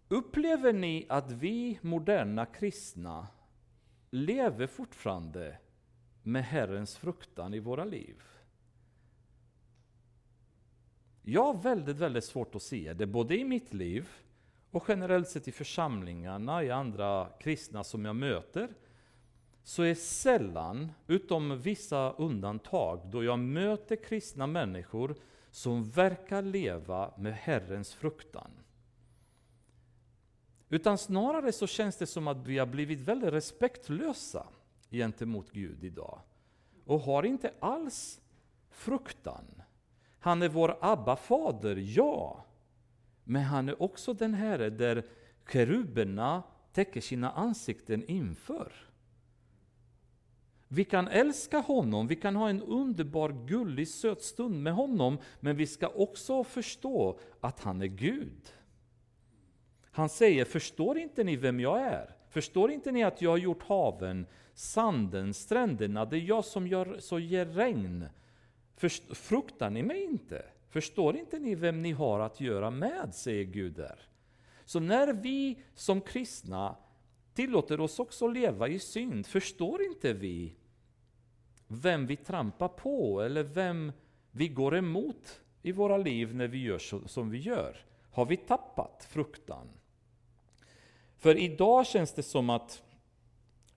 [0.07, 3.27] Upplever ni att vi moderna kristna
[4.09, 5.57] lever fortfarande
[6.23, 8.21] med Herrens fruktan i våra liv?
[11.21, 14.09] Jag har väldigt, väldigt svårt att se det, både i mitt liv
[14.71, 18.69] och generellt sett i församlingarna, i andra kristna som jag möter,
[19.63, 25.15] så är sällan, utom vissa undantag, då jag möter kristna människor
[25.51, 28.51] som verkar leva med Herrens fruktan.
[30.69, 34.47] Utan snarare så känns det som att vi har blivit väldigt respektlösa
[34.89, 36.19] gentemot Gud idag.
[36.85, 38.21] Och har inte alls
[38.69, 39.61] fruktan.
[40.19, 42.45] Han är vår Abba-fader, ja.
[43.29, 45.03] Men han är också den Herre där
[45.51, 46.43] keruberna
[46.73, 48.73] täcker sina ansikten inför.
[50.67, 55.55] Vi kan älska honom, vi kan ha en underbar, gullig, söt stund med honom, men
[55.55, 58.53] vi ska också förstå att han är Gud.
[59.91, 62.15] Han säger, förstår inte ni vem jag är?
[62.29, 66.97] Förstår inte ni att jag har gjort haven, sanden, stränderna, det är jag som gör,
[66.99, 68.05] så ger regn.
[68.75, 70.45] Först, fruktar ni mig inte?
[70.69, 73.99] Förstår inte ni vem ni har att göra med, säger Gud där.
[74.65, 76.75] Så när vi som kristna
[77.33, 80.55] tillåter oss också leva i synd, förstår inte vi
[81.67, 83.91] vem vi trampar på eller vem
[84.31, 87.77] vi går emot i våra liv när vi gör så, som vi gör?
[88.11, 89.69] Har vi tappat fruktan?
[91.17, 92.83] För idag känns det som att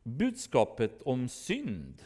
[0.03, 2.03] budskapet om synd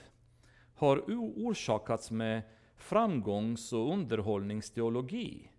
[0.74, 1.04] har
[1.46, 2.42] orsakats med
[2.76, 5.50] framgångs och underhållningsteologi.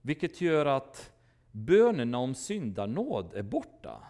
[0.00, 1.12] Vilket gör att
[1.50, 4.02] bönerna om syndanåd är borta.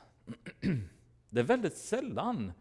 [1.30, 2.52] Det är väldigt sällan,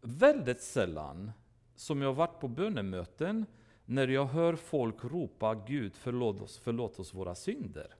[0.00, 1.32] väldigt sällan
[1.74, 3.46] som jag har varit på bönemöten
[3.84, 7.94] när jag hör folk ropa Gud förlåt oss, förlåt oss våra synder.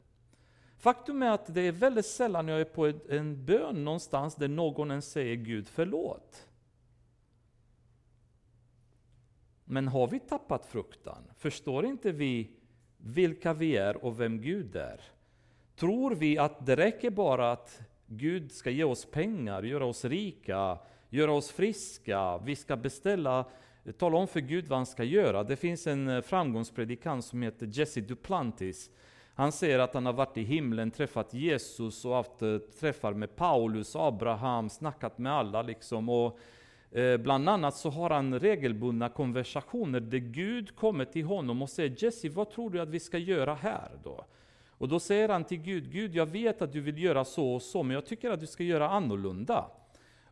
[0.78, 4.90] Faktum är att det är väldigt sällan jag är på en bön någonstans där någon
[4.90, 6.48] ens säger Gud förlåt.
[9.64, 11.30] Men har vi tappat fruktan?
[11.36, 12.50] Förstår inte vi
[12.96, 15.00] vilka vi är och vem Gud är?
[15.76, 20.78] Tror vi att det räcker bara att Gud ska ge oss pengar, göra oss rika,
[21.10, 23.44] göra oss friska, vi ska beställa,
[23.98, 25.44] tala om för Gud vad han ska göra.
[25.44, 28.90] Det finns en framgångspredikan framgångspredikant som heter Jesse Duplantis.
[29.34, 33.36] Han säger att han har varit i himlen, träffat Jesus och haft eh, träffar med
[33.36, 36.08] Paulus, Abraham, snackat med alla liksom.
[36.08, 36.53] Och Eh,
[36.94, 42.04] Eh, bland annat så har han regelbundna konversationer där Gud kommer till honom och säger
[42.04, 44.24] Jesse, vad tror du att vi ska göra här då?
[44.68, 47.62] Och då säger han till Gud, Gud jag vet att du vill göra så och
[47.62, 49.70] så, men jag tycker att du ska göra annorlunda.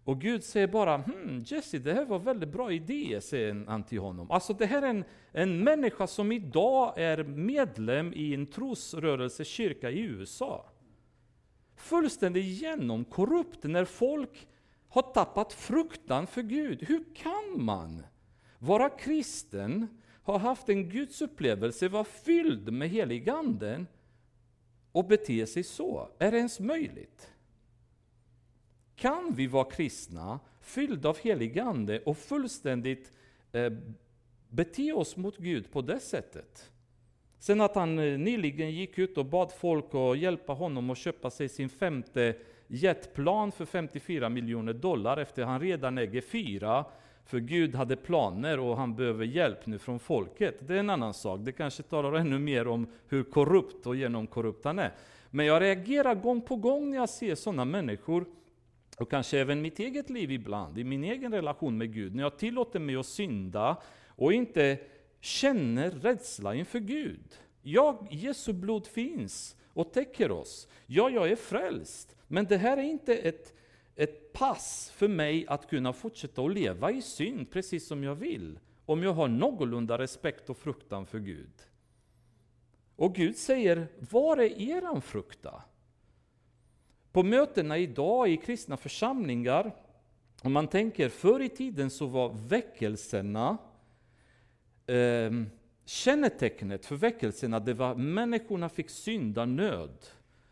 [0.04, 3.98] Och Gud säger bara, hmm, Jesse det här var väldigt bra idé, säger han till
[3.98, 4.30] honom.
[4.30, 10.00] Alltså det här är en, en människa som idag är medlem i en trosrörelsekyrka i
[10.00, 10.66] USA.
[11.76, 14.48] Fullständigt genomkorrupt när folk
[14.92, 16.82] har tappat fruktan för Gud.
[16.82, 18.02] Hur kan man
[18.58, 23.86] vara kristen, ha haft en gudsupplevelse, vara fylld med heliganden
[24.92, 26.08] och bete sig så?
[26.18, 27.32] Är det ens möjligt?
[28.96, 33.12] Kan vi vara kristna, fyllda av heligande och fullständigt
[33.52, 33.72] eh,
[34.48, 36.70] bete oss mot Gud på det sättet?
[37.38, 41.30] Sen att han eh, nyligen gick ut och bad folk att hjälpa honom att köpa
[41.30, 42.36] sig sin femte
[42.72, 46.84] jetplan för 54 miljoner dollar efter han redan äger fyra.
[47.24, 50.54] För Gud hade planer och han behöver hjälp nu från folket.
[50.60, 51.40] Det är en annan sak.
[51.42, 54.92] Det kanske talar ännu mer om hur korrupt och genomkorrupt han är.
[55.30, 58.26] Men jag reagerar gång på gång när jag ser sådana människor,
[58.98, 62.38] och kanske även mitt eget liv ibland, i min egen relation med Gud, när jag
[62.38, 63.76] tillåter mig att synda
[64.06, 64.78] och inte
[65.20, 67.38] känner rädsla inför Gud.
[67.62, 70.68] Ja, Jesu blod finns och täcker oss.
[70.86, 72.16] Ja, jag är frälst.
[72.32, 73.54] Men det här är inte ett,
[73.96, 78.58] ett pass för mig att kunna fortsätta att leva i synd precis som jag vill,
[78.86, 81.52] om jag har någorlunda respekt och fruktan för Gud.
[82.96, 85.62] Och Gud säger, var är eran frukta?
[87.12, 89.76] På mötena idag i kristna församlingar,
[90.42, 93.58] om man tänker förr i tiden så var väckelserna
[94.86, 95.30] eh,
[95.84, 100.06] kännetecknet för väckelserna, det var människorna fick synda nöd.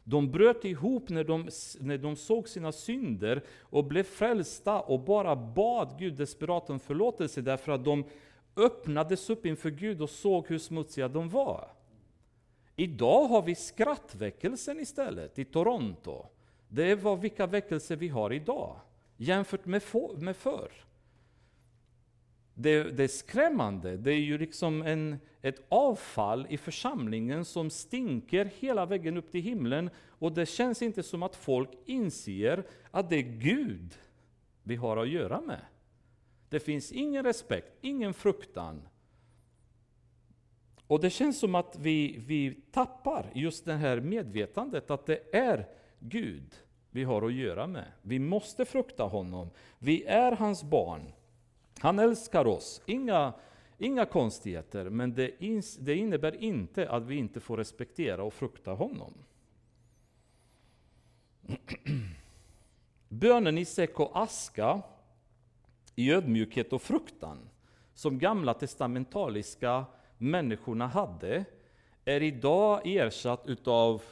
[0.05, 1.49] De bröt ihop när de,
[1.81, 7.41] när de såg sina synder och blev frälsta och bara bad Gud desperat om förlåtelse
[7.41, 8.05] därför att de
[8.57, 11.69] öppnades upp inför Gud och såg hur smutsiga de var.
[12.77, 16.27] Idag har vi skrattväckelsen istället i Toronto.
[16.69, 18.77] Det är vad, vilka väckelser vi har idag
[19.17, 19.83] jämfört med,
[20.19, 20.71] med förr
[22.55, 23.97] det, det är skrämmande.
[23.97, 29.43] Det är ju liksom en, ett avfall i församlingen som stinker hela vägen upp till
[29.43, 29.91] himlen.
[30.09, 33.95] Och det känns inte som att folk inser att det är Gud
[34.63, 35.61] vi har att göra med.
[36.49, 38.83] Det finns ingen respekt, ingen fruktan.
[40.87, 45.69] Och det känns som att vi, vi tappar just det här medvetandet att det är
[45.99, 46.55] Gud
[46.91, 47.85] vi har att göra med.
[48.03, 49.51] Vi måste frukta honom.
[49.79, 51.13] Vi är hans barn.
[51.81, 53.33] Han älskar oss, inga,
[53.79, 58.73] inga konstigheter, men det, ins, det innebär inte att vi inte får respektera och frukta
[58.73, 59.15] honom.
[63.09, 64.83] Bönen i säck och aska,
[65.95, 67.39] i ödmjukhet och fruktan,
[67.95, 69.85] som gamla testamentaliska
[70.19, 71.45] människorna hade,
[72.05, 74.03] är idag ersatt utav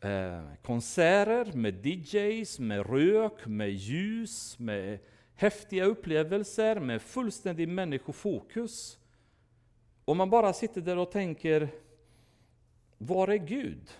[0.00, 4.98] eh, konserter med DJs, med rök, med ljus, med
[5.40, 8.98] häftiga upplevelser med fullständig människofokus.
[10.04, 11.68] Och man bara sitter där och tänker,
[12.98, 13.90] var är Gud?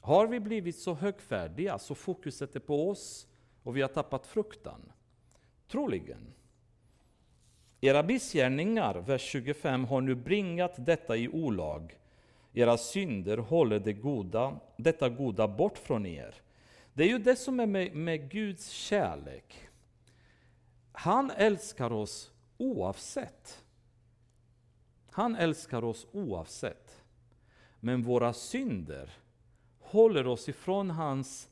[0.00, 3.26] Har vi blivit så högfärdiga så fokuset är på oss
[3.62, 4.92] och vi har tappat fruktan?
[5.68, 6.32] Troligen.
[7.80, 11.98] Era missgärningar, vers 25, har nu bringat detta i olag.
[12.52, 16.34] Era synder håller det goda, detta goda bort från er.
[16.92, 19.70] Det är ju det som är med, med Guds kärlek.
[20.96, 23.64] Han älskar oss oavsett.
[25.10, 27.02] Han älskar oss oavsett.
[27.80, 29.10] Men våra synder
[29.80, 31.48] håller oss ifrån hans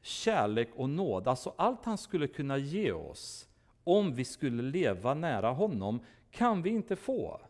[0.00, 1.28] kärlek och nåd.
[1.28, 3.48] Alltså allt han skulle kunna ge oss
[3.84, 6.00] om vi skulle leva nära honom
[6.30, 7.40] kan vi inte få.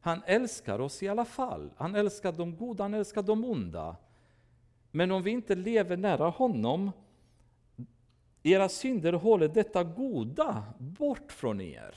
[0.00, 1.70] Han älskar oss i alla fall.
[1.76, 3.96] Han älskar de goda, han älskar de onda.
[4.90, 6.90] Men om vi inte lever nära honom,
[8.52, 11.94] era synder håller detta goda bort från er.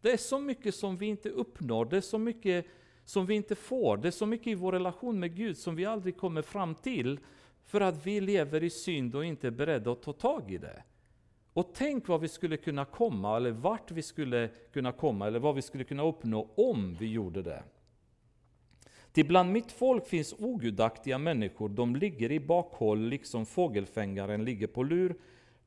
[0.00, 2.66] Det är så mycket som vi inte uppnår, det är så mycket
[3.04, 5.84] som vi inte får, det är så mycket i vår relation med Gud som vi
[5.84, 7.20] aldrig kommer fram till,
[7.64, 10.82] för att vi lever i synd och inte är beredda att ta tag i det.
[11.52, 15.54] Och tänk vad vi skulle kunna komma, eller vart vi skulle kunna komma, eller vad
[15.54, 17.62] vi skulle kunna uppnå om vi gjorde det.
[19.12, 24.82] Till bland mitt folk finns ogudaktiga människor, de ligger i bakhåll liksom fågelfängaren ligger på
[24.82, 25.14] lur.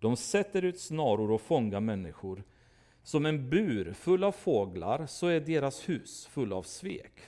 [0.04, 2.44] De sätter ut snaror och fångar människor.
[3.04, 7.22] Som en bur full av fåglar så är deras hus full av svek.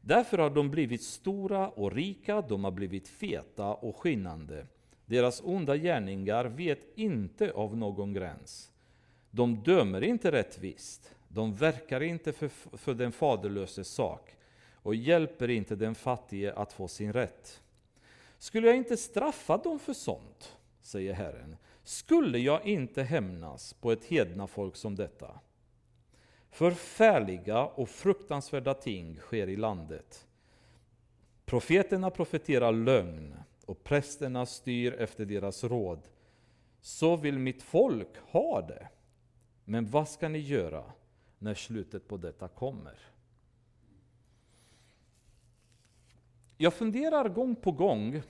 [0.00, 4.66] Därför har de blivit stora och rika, de har blivit feta och skinnande.
[5.06, 8.70] Deras onda gärningar vet inte av någon gräns.
[9.30, 14.36] De dömer inte rättvist, de verkar inte för, för den faderlöses sak
[14.72, 17.62] och hjälper inte den fattige att få sin rätt.
[18.38, 21.56] Skulle jag inte straffa dem för sånt, säger Herren,
[21.88, 25.40] skulle jag inte hämnas på ett hedna folk som detta.
[26.50, 30.26] Förfärliga och fruktansvärda ting sker i landet.
[31.44, 33.34] Profeterna profeterar lögn
[33.66, 36.08] och prästerna styr efter deras råd.
[36.80, 38.88] Så vill mitt folk ha det.
[39.64, 40.84] Men vad ska ni göra
[41.38, 42.98] när slutet på detta kommer?
[46.56, 48.22] Jag funderar gång på gång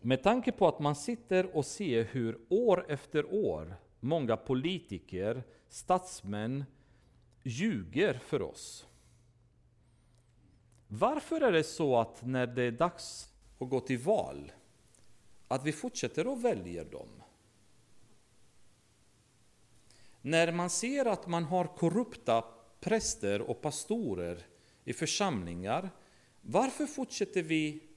[0.00, 6.64] med tanke på att man sitter och ser hur år efter år många politiker, statsmän
[7.42, 8.86] ljuger för oss.
[10.88, 14.52] Varför är det så att när det är dags att gå till val,
[15.48, 17.22] att vi fortsätter att välja dem?
[20.22, 22.44] När man ser att man har korrupta
[22.80, 24.46] präster och pastorer
[24.84, 25.90] i församlingar,
[26.40, 27.89] varför fortsätter vi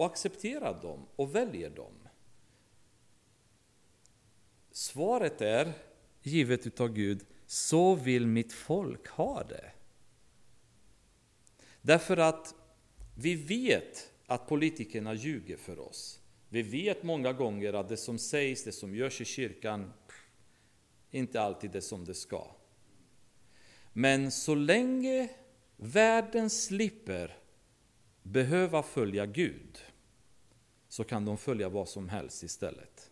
[0.00, 2.08] och accepterar dem och väljer dem?
[4.70, 5.72] Svaret är,
[6.22, 9.72] givet utav Gud, så vill mitt folk ha det.
[11.82, 12.54] Därför att
[13.16, 16.20] vi vet att politikerna ljuger för oss.
[16.48, 19.92] Vi vet många gånger att det som sägs, det som görs i kyrkan,
[21.10, 22.46] inte alltid är som det ska.
[23.92, 25.28] Men så länge
[25.76, 27.36] världen slipper
[28.22, 29.78] behöva följa Gud,
[30.90, 33.10] så kan de följa vad som helst istället.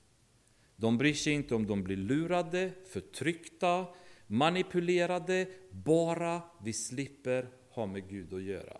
[0.76, 3.86] De bryr sig inte om de blir lurade, förtryckta,
[4.26, 8.76] manipulerade, bara vi slipper ha med Gud att göra.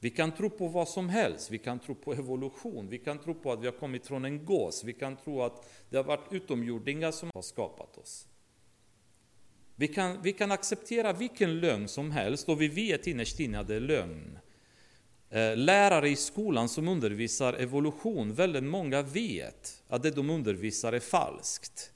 [0.00, 3.34] Vi kan tro på vad som helst, vi kan tro på evolution, vi kan tro
[3.34, 6.32] på att vi har kommit från en gås, vi kan tro att det har varit
[6.32, 8.28] utomjordingar som har skapat oss.
[9.76, 13.68] Vi kan, vi kan acceptera vilken lögn som helst och vi vet innerst inne att
[13.68, 14.38] det är lögn.
[15.30, 21.00] Eh, lärare i skolan som undervisar evolution, väldigt många vet att det de undervisar är
[21.00, 21.92] falskt.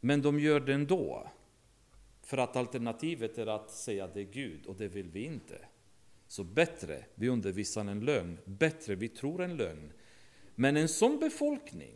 [0.00, 1.30] Men de gör det ändå.
[2.22, 5.58] För att alternativet är att säga att det är Gud och det vill vi inte.
[6.26, 9.92] Så bättre vi undervisar en lögn, bättre vi tror en lögn.
[10.54, 11.94] Men en sån befolkning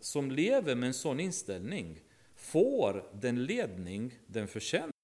[0.00, 2.00] som lever med en sån inställning
[2.34, 4.95] får den ledning den förtjänar.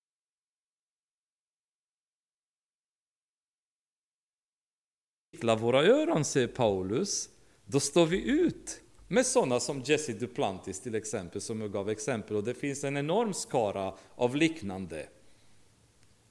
[5.43, 7.29] Kittlar våra öron, säger Paulus,
[7.67, 12.37] då står vi ut med sådana som Jesse Duplantis till exempel, som jag gav exempel
[12.37, 15.07] och det finns en enorm skara av liknande.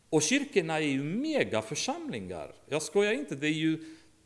[0.10, 2.56] Och kyrkorna är ju megaförsamlingar.
[2.70, 3.80] Jag skojar inte, det är ju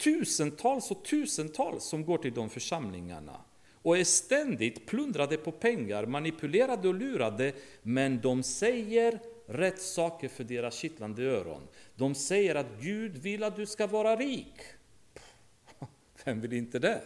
[0.04, 3.42] tusentals och tusentals som går till de församlingarna
[3.82, 10.44] och är ständigt plundrade på pengar, manipulerade och lurade, men de säger rätt saker för
[10.44, 11.68] deras kittlande öron.
[11.96, 14.54] De säger att Gud vill att du ska vara rik.
[16.26, 17.02] Vem vill inte det?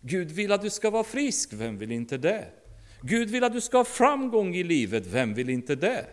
[0.00, 2.44] Gud vill att du ska vara frisk, vem vill inte det?
[3.02, 6.06] Gud vill att du ska ha framgång i livet, vem vill inte det?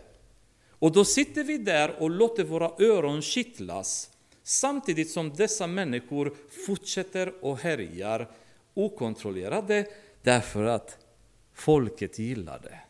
[0.70, 4.10] Och då sitter vi där och låter våra öron kittlas
[4.42, 6.34] samtidigt som dessa människor
[6.66, 8.30] fortsätter och härjar
[8.74, 9.86] okontrollerade
[10.22, 10.98] därför att
[11.54, 12.80] folket gillar det.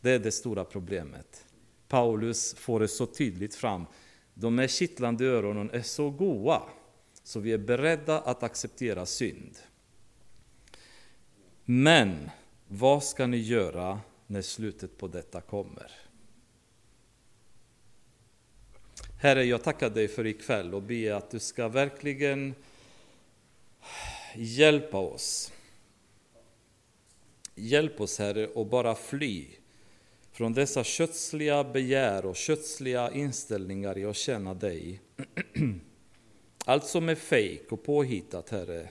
[0.00, 1.44] Det är det stora problemet.
[1.88, 3.86] Paulus får det så tydligt fram.
[4.34, 6.62] De här kittlande öronen är så goa
[7.24, 9.58] så vi är beredda att acceptera synd.
[11.64, 12.30] Men
[12.68, 15.90] vad ska ni göra när slutet på detta kommer?
[19.20, 22.54] Herre, jag tackar dig för ikväll och ber att du ska verkligen
[24.34, 25.52] hjälpa oss.
[27.54, 29.46] Hjälp oss, Herre, att bara fly
[30.32, 35.00] från dessa kötsliga begär och kötsliga inställningar i att känna dig.
[36.64, 38.88] Allt som är fejk och påhittat, Herre.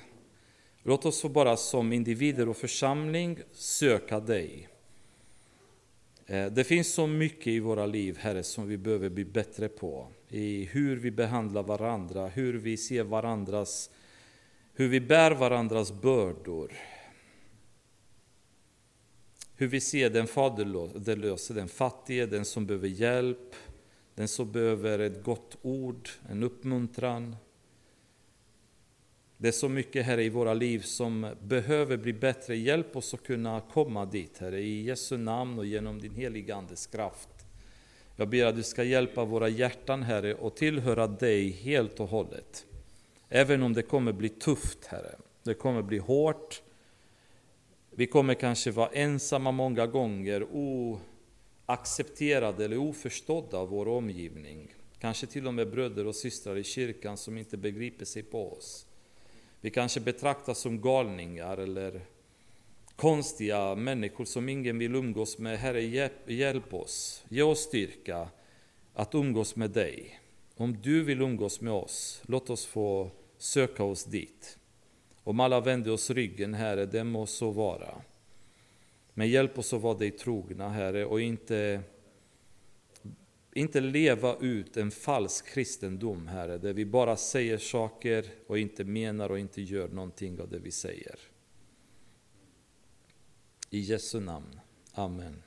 [0.84, 4.68] Låt oss få bara som individer och församling söka dig.
[6.26, 10.08] Eh, det finns så mycket i våra liv, Herre, som vi behöver bli bättre på.
[10.30, 13.90] I hur vi behandlar varandra, hur vi ser varandras,
[14.74, 16.72] hur vi bär varandras bördor.
[19.56, 23.56] Hur vi ser den faderlöse, den fattige, den som behöver hjälp,
[24.16, 27.36] den som behöver ett gott ord, en uppmuntran.
[29.42, 32.58] Det är så mycket, Herre, i våra liv som behöver bli bättre.
[32.58, 36.88] Hjälp oss att kunna komma dit, Herre, i Jesu namn och genom din heliga Andes
[36.88, 37.30] kraft.
[38.16, 42.66] Jag ber att du ska hjälpa våra hjärtan, Herre, och tillhöra dig helt och hållet.
[43.30, 45.16] Även om det kommer bli tufft, Herre.
[45.44, 46.62] Det kommer bli hårt.
[47.92, 50.48] Vi kommer kanske vara ensamma många gånger,
[51.68, 54.76] oaccepterade eller oförstådda av vår omgivning.
[55.00, 58.88] Kanske till och med bröder och systrar i kyrkan som inte begriper sig på oss.
[59.62, 62.02] Vi kanske betraktas som galningar eller
[62.96, 65.60] konstiga människor som ingen vill umgås med.
[65.60, 68.30] Herre, hjälp oss, ge oss styrka
[68.94, 70.20] att umgås med dig.
[70.56, 74.58] Om du vill umgås med oss, låt oss få söka oss dit.
[75.24, 78.02] Om alla vänder oss ryggen, Herre, det må så vara.
[79.14, 81.82] Men hjälp oss att vara dig trogna, Herre, och inte
[83.54, 89.30] inte leva ut en falsk kristendom, Herre, där vi bara säger saker och inte menar
[89.30, 91.20] och inte gör någonting av det vi säger.
[93.70, 94.60] I Jesu namn.
[94.94, 95.44] Amen.